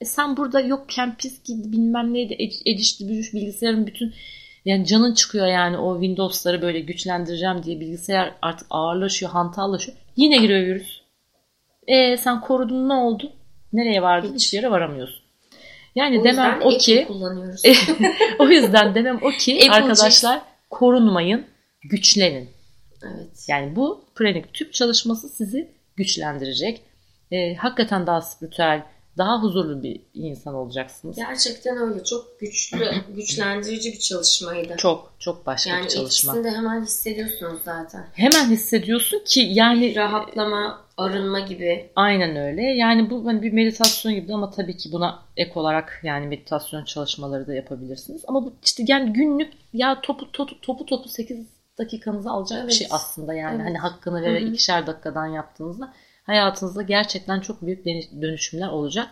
E 0.00 0.04
sen 0.04 0.36
burada 0.36 0.60
yokken 0.60 1.16
pis 1.16 1.42
gibi 1.42 1.72
bilmem 1.72 2.14
neydi 2.14 2.36
edişli 2.66 3.08
büyüş 3.08 3.34
bilgisayarın 3.34 3.86
bütün 3.86 4.14
yani 4.64 4.86
canın 4.86 5.14
çıkıyor 5.14 5.46
yani 5.46 5.78
o 5.78 6.00
Windows'ları 6.00 6.62
böyle 6.62 6.80
güçlendireceğim 6.80 7.62
diye 7.62 7.80
bilgisayar 7.80 8.34
artık 8.42 8.66
ağırlaşıyor, 8.70 9.32
hantallaşıyor. 9.32 9.98
Yine 10.16 10.36
giriyor 10.36 10.60
virüs. 10.60 10.99
E 11.90 12.16
sen 12.16 12.40
korudun 12.40 12.88
ne 12.88 12.92
oldu? 12.92 13.32
Nereye 13.72 14.02
vardın? 14.02 14.34
Hiç. 14.34 14.44
Hiçbir 14.44 14.58
yere 14.58 14.70
varamıyorsun. 14.70 15.22
Yani 15.94 16.20
O 16.20 16.24
demem 16.24 16.60
o 16.62 16.78
ki 16.78 17.04
kullanıyoruz. 17.08 17.62
o 18.38 18.48
yüzden 18.48 18.94
demem 18.94 19.18
o 19.22 19.30
ki 19.30 19.70
arkadaşlar 19.70 20.40
korunmayın, 20.70 21.46
güçlenin. 21.82 22.50
evet. 23.02 23.44
Yani 23.48 23.76
bu 23.76 24.04
pranik 24.14 24.54
tüp 24.54 24.72
çalışması 24.72 25.28
sizi 25.28 25.70
güçlendirecek. 25.96 26.80
Ee, 27.32 27.54
hakikaten 27.54 28.06
daha 28.06 28.20
spiritüel, 28.20 28.82
daha 29.18 29.42
huzurlu 29.42 29.82
bir 29.82 30.00
insan 30.14 30.54
olacaksınız. 30.54 31.16
Gerçekten 31.16 31.76
öyle. 31.76 32.04
Çok 32.04 32.40
güçlü, 32.40 32.78
güçlendirici 33.16 33.92
bir 33.92 33.98
çalışmaydı. 33.98 34.74
Çok 34.76 35.12
çok 35.18 35.46
başka 35.46 35.70
yani 35.70 35.84
bir 35.84 35.88
çalışma. 35.88 36.44
de 36.44 36.50
hemen 36.50 36.82
hissediyorsunuz 36.82 37.60
zaten. 37.64 38.06
Hemen 38.12 38.50
hissediyorsun 38.50 39.22
ki 39.26 39.40
yani 39.52 39.94
Rahatlama, 39.96 40.80
arınma 40.96 41.40
gibi. 41.40 41.90
aynen 41.96 42.36
öyle. 42.36 42.62
Yani 42.62 43.10
bu 43.10 43.26
hani 43.26 43.42
bir 43.42 43.52
meditasyon 43.52 44.14
gibi 44.14 44.34
ama 44.34 44.50
tabii 44.50 44.76
ki 44.76 44.92
buna 44.92 45.22
ek 45.36 45.52
olarak 45.54 46.00
yani 46.02 46.26
meditasyon 46.26 46.84
çalışmaları 46.84 47.46
da 47.46 47.54
yapabilirsiniz. 47.54 48.22
Ama 48.28 48.44
bu 48.44 48.52
işte 48.64 48.84
yani 48.86 49.12
günlük 49.12 49.52
ya 49.72 50.00
topu 50.00 50.32
topu 50.32 50.60
topu, 50.60 50.86
topu 50.86 51.08
8 51.08 51.46
dakikanızı 51.78 52.30
alacak 52.30 52.58
bir 52.58 52.62
Evet. 52.64 52.72
şey 52.72 52.86
aslında 52.90 53.34
yani. 53.34 53.54
Evet. 53.56 53.66
Hani 53.66 53.78
hakkını 53.78 54.22
vererek 54.22 54.48
ikişer 54.48 54.86
dakikadan 54.86 55.26
yaptığınızda 55.26 55.92
hayatınızda 56.26 56.82
gerçekten 56.82 57.40
çok 57.40 57.62
büyük 57.62 57.86
dönüş- 57.86 58.22
dönüşümler 58.22 58.68
olacak. 58.68 59.08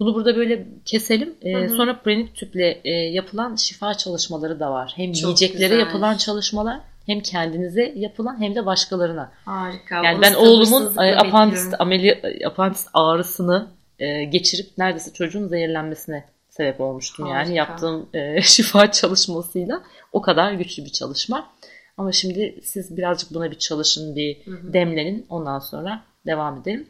Bunu 0.00 0.14
burada 0.14 0.36
böyle 0.36 0.66
keselim. 0.84 1.34
Ee, 1.42 1.52
Hı 1.52 1.64
hı. 1.64 1.68
sonra 1.76 1.98
pranik 2.02 2.34
tüple 2.34 2.80
e, 2.84 2.90
yapılan 2.90 3.56
şifa 3.56 3.94
çalışmaları 3.94 4.60
da 4.60 4.70
var. 4.70 4.92
Hem 4.96 5.12
Çok 5.12 5.22
yiyeceklere 5.22 5.68
güzel. 5.68 5.78
yapılan 5.78 6.16
çalışmalar 6.16 6.80
hem 7.06 7.20
kendinize 7.20 7.92
yapılan 7.96 8.40
hem 8.42 8.54
de 8.54 8.66
başkalarına. 8.66 9.32
Harika. 9.44 9.94
Yani 10.04 10.14
Onu 10.14 10.22
ben 10.22 10.34
oğlumun 10.34 10.96
e, 10.98 11.16
apandist, 11.16 11.74
ameli, 11.78 12.38
apandist 12.46 12.88
ağrısını 12.94 13.68
e, 13.98 14.24
geçirip 14.24 14.78
neredeyse 14.78 15.12
çocuğun 15.12 15.48
zehirlenmesine 15.48 16.24
sebep 16.48 16.80
olmuştum 16.80 17.26
yani 17.26 17.36
Harika. 17.36 17.54
yaptığım 17.54 18.08
e, 18.14 18.42
şifa 18.42 18.92
çalışmasıyla 18.92 19.82
o 20.12 20.22
kadar 20.22 20.52
güçlü 20.52 20.84
bir 20.84 20.92
çalışma. 20.92 21.50
Ama 21.98 22.12
şimdi 22.12 22.60
siz 22.62 22.96
birazcık 22.96 23.34
buna 23.34 23.50
bir 23.50 23.58
çalışın, 23.58 24.16
bir 24.16 24.44
Hı 24.44 24.50
hı. 24.50 24.72
demlenin 24.72 25.26
ondan 25.28 25.58
sonra 25.58 26.02
devam 26.26 26.60
edelim. 26.60 26.88